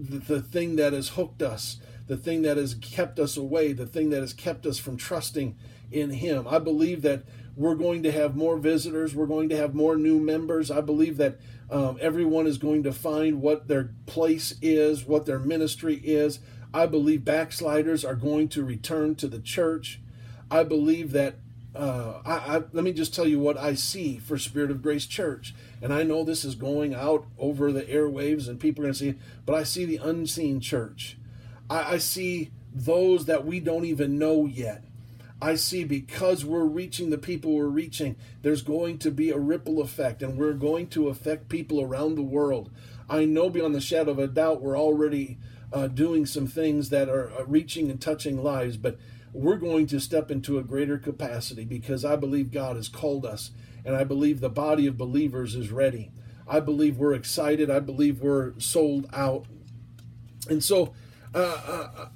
the 0.00 0.40
thing 0.40 0.76
that 0.76 0.92
has 0.92 1.10
hooked 1.10 1.42
us, 1.42 1.78
the 2.10 2.16
thing 2.16 2.42
that 2.42 2.56
has 2.56 2.74
kept 2.74 3.20
us 3.20 3.36
away, 3.36 3.72
the 3.72 3.86
thing 3.86 4.10
that 4.10 4.20
has 4.20 4.32
kept 4.32 4.66
us 4.66 4.80
from 4.80 4.96
trusting 4.96 5.56
in 5.92 6.10
Him. 6.10 6.44
I 6.48 6.58
believe 6.58 7.02
that 7.02 7.22
we're 7.54 7.76
going 7.76 8.02
to 8.02 8.10
have 8.10 8.34
more 8.34 8.56
visitors. 8.56 9.14
We're 9.14 9.26
going 9.26 9.48
to 9.50 9.56
have 9.56 9.76
more 9.76 9.94
new 9.94 10.18
members. 10.18 10.72
I 10.72 10.80
believe 10.80 11.18
that 11.18 11.38
um, 11.70 11.98
everyone 12.00 12.48
is 12.48 12.58
going 12.58 12.82
to 12.82 12.92
find 12.92 13.40
what 13.40 13.68
their 13.68 13.90
place 14.06 14.56
is, 14.60 15.06
what 15.06 15.24
their 15.24 15.38
ministry 15.38 16.00
is. 16.02 16.40
I 16.74 16.86
believe 16.86 17.24
backsliders 17.24 18.04
are 18.04 18.16
going 18.16 18.48
to 18.48 18.64
return 18.64 19.14
to 19.14 19.28
the 19.28 19.38
church. 19.38 20.00
I 20.50 20.64
believe 20.64 21.12
that 21.12 21.36
uh, 21.76 22.22
I, 22.26 22.56
I, 22.56 22.62
let 22.72 22.82
me 22.82 22.92
just 22.92 23.14
tell 23.14 23.28
you 23.28 23.38
what 23.38 23.56
I 23.56 23.74
see 23.74 24.18
for 24.18 24.36
Spirit 24.36 24.72
of 24.72 24.82
Grace 24.82 25.06
Church. 25.06 25.54
And 25.80 25.92
I 25.92 26.02
know 26.02 26.24
this 26.24 26.44
is 26.44 26.56
going 26.56 26.92
out 26.92 27.26
over 27.38 27.70
the 27.70 27.84
airwaves 27.84 28.48
and 28.48 28.58
people 28.58 28.82
are 28.82 28.86
going 28.86 28.94
to 28.94 28.98
see 28.98 29.08
it, 29.10 29.18
but 29.46 29.54
I 29.54 29.62
see 29.62 29.84
the 29.84 29.98
unseen 29.98 30.58
church. 30.58 31.16
I, 31.70 31.94
I 31.94 31.98
see 31.98 32.50
those 32.74 33.24
that 33.26 33.46
we 33.46 33.60
don't 33.60 33.86
even 33.86 34.18
know 34.18 34.44
yet. 34.44 34.84
I 35.42 35.54
see 35.54 35.84
because 35.84 36.44
we're 36.44 36.64
reaching 36.64 37.08
the 37.08 37.16
people 37.16 37.54
we're 37.54 37.64
reaching, 37.64 38.16
there's 38.42 38.62
going 38.62 38.98
to 38.98 39.10
be 39.10 39.30
a 39.30 39.38
ripple 39.38 39.80
effect 39.80 40.22
and 40.22 40.36
we're 40.36 40.52
going 40.52 40.88
to 40.88 41.08
affect 41.08 41.48
people 41.48 41.80
around 41.80 42.16
the 42.16 42.22
world. 42.22 42.70
I 43.08 43.24
know 43.24 43.48
beyond 43.48 43.74
the 43.74 43.80
shadow 43.80 44.10
of 44.10 44.18
a 44.18 44.26
doubt 44.26 44.60
we're 44.60 44.78
already 44.78 45.38
uh, 45.72 45.86
doing 45.86 46.26
some 46.26 46.46
things 46.46 46.90
that 46.90 47.08
are 47.08 47.32
uh, 47.32 47.44
reaching 47.46 47.90
and 47.90 48.00
touching 48.00 48.42
lives, 48.42 48.76
but 48.76 48.98
we're 49.32 49.56
going 49.56 49.86
to 49.86 50.00
step 50.00 50.30
into 50.30 50.58
a 50.58 50.64
greater 50.64 50.98
capacity 50.98 51.64
because 51.64 52.04
I 52.04 52.16
believe 52.16 52.52
God 52.52 52.76
has 52.76 52.88
called 52.88 53.24
us 53.24 53.52
and 53.84 53.96
I 53.96 54.04
believe 54.04 54.40
the 54.40 54.50
body 54.50 54.86
of 54.86 54.98
believers 54.98 55.54
is 55.54 55.70
ready. 55.70 56.10
I 56.46 56.60
believe 56.60 56.98
we're 56.98 57.14
excited. 57.14 57.70
I 57.70 57.80
believe 57.80 58.20
we're 58.20 58.58
sold 58.58 59.08
out. 59.12 59.46
And 60.48 60.62
so 60.62 60.92
uh, 61.34 62.08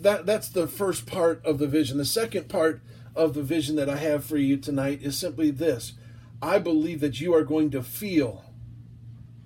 that 0.00 0.26
that's 0.26 0.48
the 0.48 0.66
first 0.66 1.06
part 1.06 1.44
of 1.44 1.58
the 1.58 1.66
vision. 1.66 1.98
The 1.98 2.04
second 2.04 2.48
part 2.48 2.82
of 3.14 3.34
the 3.34 3.42
vision 3.42 3.76
that 3.76 3.88
I 3.88 3.96
have 3.96 4.24
for 4.24 4.36
you 4.36 4.56
tonight 4.56 5.00
is 5.02 5.18
simply 5.18 5.50
this. 5.50 5.94
I 6.40 6.58
believe 6.58 7.00
that 7.00 7.20
you 7.20 7.34
are 7.34 7.44
going 7.44 7.70
to 7.70 7.82
feel 7.82 8.44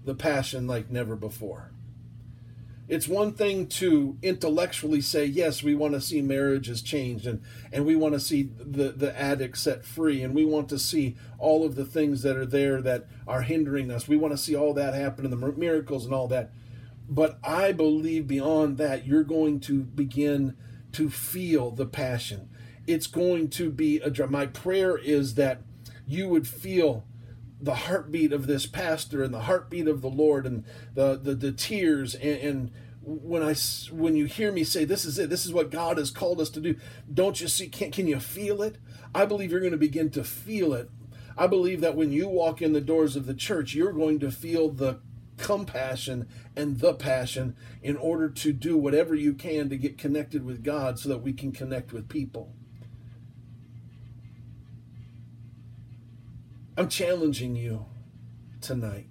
the 0.05 0.15
passion 0.15 0.67
like 0.67 0.91
never 0.91 1.17
before. 1.17 1.73
It's 2.89 3.09
one 3.09 3.33
thing 3.33 3.67
to 3.67 4.17
intellectually 4.23 5.01
say, 5.01 5.25
yes, 5.25 5.61
we 5.61 5.75
want 5.75 5.95
to 5.95 6.01
see 6.01 6.23
marriages 6.23 6.83
changed 6.83 7.27
and, 7.27 7.43
and 7.73 7.85
we 7.85 7.97
want 7.97 8.15
to 8.15 8.21
see 8.21 8.45
the, 8.45 8.93
the 8.93 9.19
addict 9.21 9.59
set 9.59 9.85
free 9.85 10.23
and 10.23 10.33
we 10.35 10.45
want 10.45 10.69
to 10.69 10.79
see 10.79 11.17
all 11.39 11.67
of 11.67 11.75
the 11.75 11.85
things 11.85 12.23
that 12.23 12.37
are 12.37 12.47
there 12.47 12.81
that 12.83 13.07
are 13.27 13.43
hindering 13.43 13.91
us. 13.91 14.07
We 14.07 14.17
want 14.17 14.33
to 14.33 14.39
see 14.39 14.55
all 14.55 14.73
that 14.75 14.95
happen 14.95 15.25
and 15.25 15.33
the 15.33 15.53
miracles 15.53 16.05
and 16.05 16.15
all 16.15 16.29
that. 16.29 16.53
But 17.09 17.39
I 17.45 17.73
believe 17.73 18.27
beyond 18.27 18.79
that, 18.79 19.07
you're 19.07 19.25
going 19.25 19.61
to 19.61 19.83
begin 19.83 20.57
to 20.93 21.11
feel 21.11 21.71
the 21.71 21.87
passion. 21.87 22.49
It's 22.87 23.07
going 23.07 23.49
to 23.51 23.71
be 23.71 24.01
a 24.01 24.27
My 24.27 24.47
prayer 24.47 24.97
is 24.97 25.35
that 25.35 25.63
you 26.07 26.29
would 26.29 26.47
feel 26.49 27.05
the 27.61 27.75
heartbeat 27.75 28.33
of 28.33 28.47
this 28.47 28.67
pastor 28.67 29.23
and 29.23 29.33
the 29.33 29.43
heartbeat 29.43 29.89
of 29.89 30.03
the 30.03 30.11
Lord 30.11 30.47
and 30.47 30.65
the 30.95 31.17
the, 31.17 31.35
the 31.35 31.53
tears 31.53 32.15
and, 32.15 32.41
and 32.41 32.71
when 33.07 33.43
I 33.43 33.55
when 33.93 34.17
you 34.17 34.25
hear 34.25 34.51
me 34.51 34.65
say 34.65 34.85
this 34.85 35.05
is 35.05 35.19
it, 35.19 35.31
this 35.31 35.47
is 35.47 35.53
what 35.53 35.71
God 35.71 35.97
has 35.97 36.11
called 36.11 36.41
us 36.41 36.51
to 36.51 36.61
do. 36.61 36.77
Don't 37.13 37.41
you 37.41 37.47
see? 37.47 37.69
Can 37.69 37.93
can 37.93 38.09
you 38.09 38.19
feel 38.19 38.63
it? 38.63 38.79
I 39.15 39.27
believe 39.27 39.53
you're 39.53 39.61
going 39.61 39.73
to 39.73 39.79
begin 39.79 40.11
to 40.11 40.25
feel 40.25 40.75
it. 40.75 40.91
I 41.39 41.47
believe 41.47 41.81
that 41.83 41.95
when 41.95 42.11
you 42.11 42.29
walk 42.29 42.61
in 42.61 42.73
the 42.73 42.81
doors 42.81 43.15
of 43.15 43.27
the 43.27 43.35
church, 43.35 43.75
you're 43.75 43.93
going 43.93 44.19
to 44.21 44.31
feel 44.31 44.71
the 44.71 45.01
compassion 45.39 46.29
and 46.55 46.81
the 46.81 46.95
passion 46.95 47.57
in 47.83 47.97
order 47.97 48.29
to 48.29 48.53
do 48.53 48.77
whatever 48.77 49.15
you 49.15 49.35
can 49.35 49.69
to 49.69 49.77
get 49.77 49.99
connected 49.99 50.45
with 50.45 50.65
God 50.65 50.99
so 50.99 51.09
that 51.09 51.23
we 51.23 51.33
can 51.33 51.53
connect 51.53 51.93
with 51.93 52.09
people. 52.09 52.53
I'm 56.77 56.89
challenging 56.89 57.57
you 57.57 57.87
tonight 58.61 59.07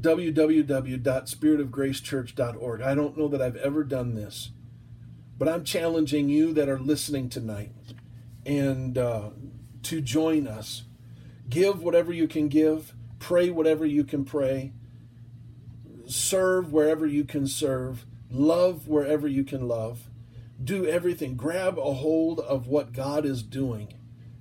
www.spiritofgracechurch.org. 0.00 2.82
I 2.82 2.94
don't 2.94 3.18
know 3.18 3.28
that 3.28 3.42
I've 3.42 3.56
ever 3.56 3.82
done 3.84 4.14
this, 4.14 4.50
but 5.38 5.48
I'm 5.48 5.64
challenging 5.64 6.28
you 6.28 6.52
that 6.54 6.68
are 6.68 6.78
listening 6.78 7.28
tonight 7.28 7.72
and 8.46 8.96
uh, 8.96 9.30
to 9.84 10.00
join 10.00 10.46
us. 10.46 10.84
Give 11.50 11.82
whatever 11.82 12.12
you 12.12 12.26
can 12.26 12.48
give, 12.48 12.94
pray 13.18 13.50
whatever 13.50 13.84
you 13.84 14.04
can 14.04 14.24
pray, 14.24 14.72
serve 16.06 16.72
wherever 16.72 17.06
you 17.06 17.24
can 17.24 17.46
serve, 17.46 18.06
love 18.30 18.88
wherever 18.88 19.28
you 19.28 19.44
can 19.44 19.68
love. 19.68 20.08
Do 20.62 20.86
everything. 20.86 21.36
Grab 21.36 21.78
a 21.78 21.92
hold 21.92 22.40
of 22.40 22.66
what 22.66 22.92
God 22.92 23.26
is 23.26 23.42
doing 23.42 23.94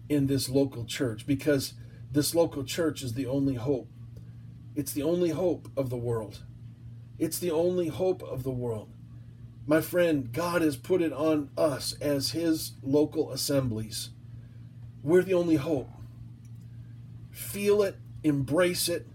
in 0.07 0.27
this 0.27 0.47
local 0.47 0.85
church 0.85 1.27
because 1.27 1.73
this 2.11 2.33
local 2.33 2.63
church 2.63 3.03
is 3.03 3.13
the 3.13 3.25
only 3.25 3.55
hope 3.55 3.89
it's 4.79 4.93
the 4.93 5.03
only 5.03 5.31
hope 5.31 5.67
of 5.75 5.89
the 5.89 5.97
world. 5.97 6.39
It's 7.17 7.37
the 7.37 7.51
only 7.51 7.89
hope 7.89 8.23
of 8.23 8.43
the 8.43 8.49
world. 8.49 8.89
My 9.67 9.81
friend, 9.81 10.31
God 10.31 10.61
has 10.61 10.77
put 10.77 11.01
it 11.01 11.11
on 11.11 11.49
us 11.57 11.93
as 11.99 12.31
His 12.31 12.71
local 12.81 13.29
assemblies. 13.31 14.11
We're 15.03 15.23
the 15.23 15.33
only 15.33 15.57
hope. 15.57 15.89
Feel 17.39 17.81
it, 17.81 17.95
embrace 18.21 18.89
it, 18.89 19.07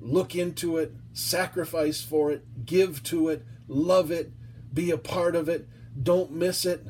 look 0.00 0.34
into 0.34 0.78
it, 0.78 0.92
sacrifice 1.12 2.02
for 2.02 2.32
it, 2.32 2.64
give 2.64 3.02
to 3.04 3.28
it, 3.28 3.44
love 3.68 4.10
it, 4.10 4.32
be 4.72 4.90
a 4.90 4.98
part 4.98 5.36
of 5.36 5.48
it, 5.48 5.68
don't 6.02 6.32
miss 6.32 6.64
it, 6.64 6.84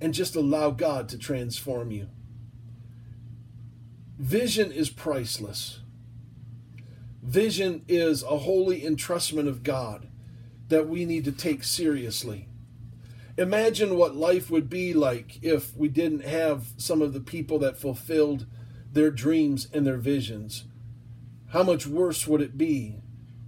and 0.00 0.14
just 0.14 0.34
allow 0.34 0.70
God 0.70 1.08
to 1.10 1.18
transform 1.18 1.90
you. 1.90 2.08
Vision 4.18 4.72
is 4.72 4.88
priceless. 4.88 5.80
Vision 7.22 7.84
is 7.86 8.22
a 8.22 8.38
holy 8.38 8.80
entrustment 8.80 9.48
of 9.48 9.62
God 9.62 10.08
that 10.68 10.88
we 10.88 11.04
need 11.04 11.24
to 11.26 11.32
take 11.32 11.62
seriously. 11.62 12.48
Imagine 13.36 13.96
what 13.96 14.16
life 14.16 14.50
would 14.50 14.70
be 14.70 14.94
like 14.94 15.38
if 15.42 15.76
we 15.76 15.88
didn't 15.88 16.24
have 16.24 16.68
some 16.78 17.02
of 17.02 17.12
the 17.12 17.20
people 17.20 17.58
that 17.58 17.76
fulfilled 17.76 18.46
their 18.94 19.10
dreams 19.10 19.68
and 19.72 19.86
their 19.86 19.98
visions. 19.98 20.64
How 21.48 21.62
much 21.62 21.86
worse 21.86 22.26
would 22.26 22.40
it 22.40 22.56
be 22.56 22.96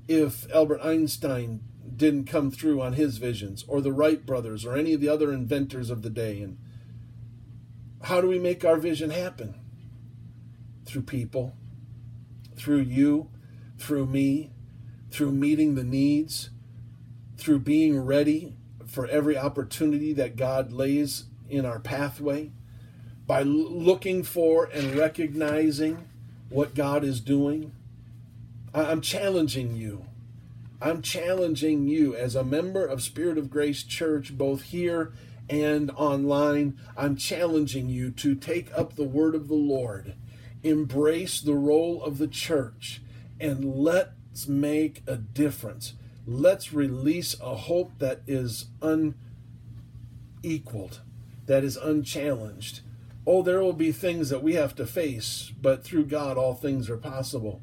if 0.06 0.50
Albert 0.52 0.80
Einstein 0.84 1.60
didn't 1.96 2.26
come 2.26 2.50
through 2.50 2.82
on 2.82 2.92
his 2.92 3.18
visions, 3.18 3.64
or 3.66 3.80
the 3.80 3.92
Wright 3.92 4.24
brothers, 4.26 4.66
or 4.66 4.76
any 4.76 4.92
of 4.92 5.00
the 5.00 5.08
other 5.08 5.32
inventors 5.32 5.88
of 5.88 6.02
the 6.02 6.10
day? 6.10 6.42
And 6.42 6.58
how 8.02 8.20
do 8.20 8.28
we 8.28 8.38
make 8.38 8.64
our 8.64 8.76
vision 8.76 9.10
happen? 9.10 9.54
Through 10.84 11.02
people, 11.02 11.56
through 12.56 12.80
you, 12.80 13.30
through 13.78 14.06
me, 14.06 14.52
through 15.10 15.32
meeting 15.32 15.74
the 15.74 15.84
needs, 15.84 16.50
through 17.36 17.60
being 17.60 18.00
ready 18.00 18.56
for 18.86 19.06
every 19.06 19.36
opportunity 19.36 20.12
that 20.12 20.36
God 20.36 20.72
lays 20.72 21.24
in 21.48 21.64
our 21.64 21.78
pathway, 21.78 22.50
by 23.26 23.42
looking 23.42 24.22
for 24.22 24.66
and 24.66 24.94
recognizing 24.94 26.08
what 26.48 26.74
God 26.74 27.02
is 27.04 27.20
doing. 27.20 27.72
I'm 28.72 29.00
challenging 29.00 29.74
you. 29.76 30.06
I'm 30.80 31.02
challenging 31.02 31.88
you 31.88 32.14
as 32.14 32.36
a 32.36 32.44
member 32.44 32.84
of 32.84 33.02
Spirit 33.02 33.38
of 33.38 33.50
Grace 33.50 33.82
Church, 33.82 34.36
both 34.36 34.62
here 34.62 35.12
and 35.48 35.90
online. 35.92 36.78
I'm 36.96 37.16
challenging 37.16 37.88
you 37.88 38.10
to 38.10 38.34
take 38.34 38.70
up 38.76 38.94
the 38.94 39.04
word 39.04 39.34
of 39.34 39.48
the 39.48 39.54
Lord, 39.54 40.14
embrace 40.62 41.40
the 41.40 41.54
role 41.54 42.02
of 42.02 42.18
the 42.18 42.28
church, 42.28 43.00
and 43.40 43.64
let's 43.64 44.46
make 44.46 45.02
a 45.06 45.16
difference. 45.16 45.94
Let's 46.26 46.72
release 46.72 47.36
a 47.40 47.54
hope 47.54 47.92
that 47.98 48.20
is 48.26 48.66
unequaled, 50.42 51.00
that 51.46 51.64
is 51.64 51.76
unchallenged. 51.76 52.80
Oh, 53.26 53.42
there 53.42 53.60
will 53.60 53.72
be 53.72 53.90
things 53.90 54.28
that 54.28 54.42
we 54.42 54.54
have 54.54 54.76
to 54.76 54.86
face, 54.86 55.52
but 55.60 55.82
through 55.82 56.04
God, 56.06 56.36
all 56.36 56.54
things 56.54 56.88
are 56.88 56.96
possible. 56.96 57.60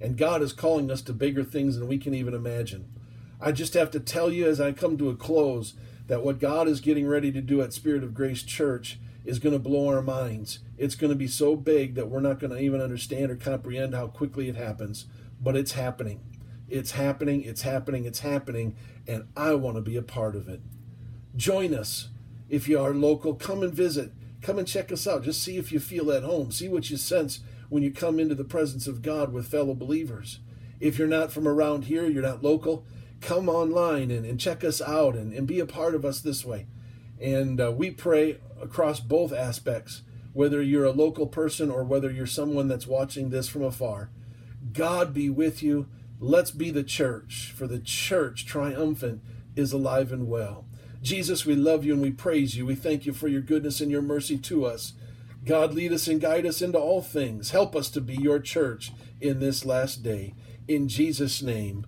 And 0.00 0.16
God 0.16 0.40
is 0.40 0.52
calling 0.52 0.90
us 0.90 1.02
to 1.02 1.12
bigger 1.12 1.42
things 1.42 1.76
than 1.76 1.88
we 1.88 1.98
can 1.98 2.14
even 2.14 2.32
imagine. 2.32 2.88
I 3.40 3.52
just 3.52 3.74
have 3.74 3.90
to 3.90 4.00
tell 4.00 4.30
you 4.32 4.46
as 4.46 4.60
I 4.60 4.72
come 4.72 4.96
to 4.98 5.10
a 5.10 5.16
close 5.16 5.74
that 6.06 6.22
what 6.22 6.38
God 6.38 6.68
is 6.68 6.80
getting 6.80 7.06
ready 7.06 7.32
to 7.32 7.40
do 7.40 7.60
at 7.60 7.72
Spirit 7.72 8.04
of 8.04 8.14
Grace 8.14 8.42
Church 8.42 8.98
is 9.24 9.38
going 9.38 9.52
to 9.52 9.58
blow 9.58 9.88
our 9.88 10.02
minds. 10.02 10.60
It's 10.78 10.94
going 10.94 11.10
to 11.10 11.16
be 11.16 11.26
so 11.26 11.56
big 11.56 11.94
that 11.94 12.08
we're 12.08 12.20
not 12.20 12.38
going 12.38 12.52
to 12.52 12.60
even 12.60 12.80
understand 12.80 13.30
or 13.30 13.36
comprehend 13.36 13.94
how 13.94 14.08
quickly 14.08 14.48
it 14.48 14.56
happens. 14.56 15.06
But 15.40 15.56
it's 15.56 15.72
happening. 15.72 16.20
It's 16.68 16.92
happening. 16.92 17.42
It's 17.42 17.62
happening. 17.62 18.04
It's 18.04 18.20
happening. 18.20 18.76
And 19.06 19.26
I 19.36 19.54
want 19.54 19.76
to 19.76 19.82
be 19.82 19.96
a 19.96 20.02
part 20.02 20.36
of 20.36 20.48
it. 20.48 20.60
Join 21.36 21.74
us. 21.74 22.08
If 22.48 22.68
you 22.68 22.80
are 22.80 22.94
local, 22.94 23.34
come 23.34 23.62
and 23.62 23.72
visit. 23.72 24.12
Come 24.42 24.58
and 24.58 24.66
check 24.66 24.90
us 24.90 25.06
out. 25.06 25.24
Just 25.24 25.42
see 25.42 25.56
if 25.56 25.70
you 25.70 25.80
feel 25.80 26.10
at 26.10 26.22
home. 26.22 26.50
See 26.50 26.68
what 26.68 26.90
you 26.90 26.96
sense 26.96 27.40
when 27.68 27.82
you 27.82 27.90
come 27.90 28.18
into 28.18 28.34
the 28.34 28.44
presence 28.44 28.86
of 28.86 29.02
God 29.02 29.32
with 29.32 29.46
fellow 29.46 29.74
believers. 29.74 30.40
If 30.80 30.98
you're 30.98 31.08
not 31.08 31.30
from 31.30 31.46
around 31.46 31.84
here, 31.84 32.06
you're 32.06 32.22
not 32.22 32.42
local, 32.42 32.86
come 33.20 33.48
online 33.48 34.10
and, 34.10 34.24
and 34.24 34.40
check 34.40 34.64
us 34.64 34.80
out 34.80 35.14
and, 35.14 35.32
and 35.32 35.46
be 35.46 35.60
a 35.60 35.66
part 35.66 35.94
of 35.94 36.04
us 36.04 36.20
this 36.20 36.44
way. 36.44 36.66
And 37.20 37.60
uh, 37.60 37.70
we 37.70 37.90
pray 37.90 38.38
across 38.60 38.98
both 38.98 39.32
aspects, 39.32 40.02
whether 40.32 40.62
you're 40.62 40.84
a 40.84 40.90
local 40.90 41.26
person 41.26 41.70
or 41.70 41.84
whether 41.84 42.10
you're 42.10 42.26
someone 42.26 42.66
that's 42.66 42.86
watching 42.86 43.30
this 43.30 43.48
from 43.48 43.62
afar. 43.62 44.10
God 44.72 45.12
be 45.12 45.28
with 45.28 45.62
you. 45.62 45.86
Let's 46.18 46.50
be 46.50 46.70
the 46.70 46.84
church, 46.84 47.52
for 47.54 47.66
the 47.66 47.78
church 47.78 48.46
triumphant 48.46 49.22
is 49.54 49.72
alive 49.72 50.12
and 50.12 50.28
well. 50.28 50.64
Jesus, 51.02 51.46
we 51.46 51.54
love 51.54 51.84
you 51.84 51.94
and 51.94 52.02
we 52.02 52.10
praise 52.10 52.56
you. 52.56 52.66
We 52.66 52.74
thank 52.74 53.06
you 53.06 53.12
for 53.12 53.28
your 53.28 53.40
goodness 53.40 53.80
and 53.80 53.90
your 53.90 54.02
mercy 54.02 54.36
to 54.38 54.66
us. 54.66 54.92
God, 55.44 55.72
lead 55.72 55.92
us 55.92 56.06
and 56.06 56.20
guide 56.20 56.44
us 56.44 56.60
into 56.60 56.78
all 56.78 57.00
things. 57.00 57.50
Help 57.50 57.74
us 57.74 57.88
to 57.90 58.00
be 58.00 58.14
your 58.14 58.38
church 58.38 58.92
in 59.20 59.40
this 59.40 59.64
last 59.64 60.02
day. 60.02 60.34
In 60.68 60.88
Jesus' 60.88 61.42
name. 61.42 61.86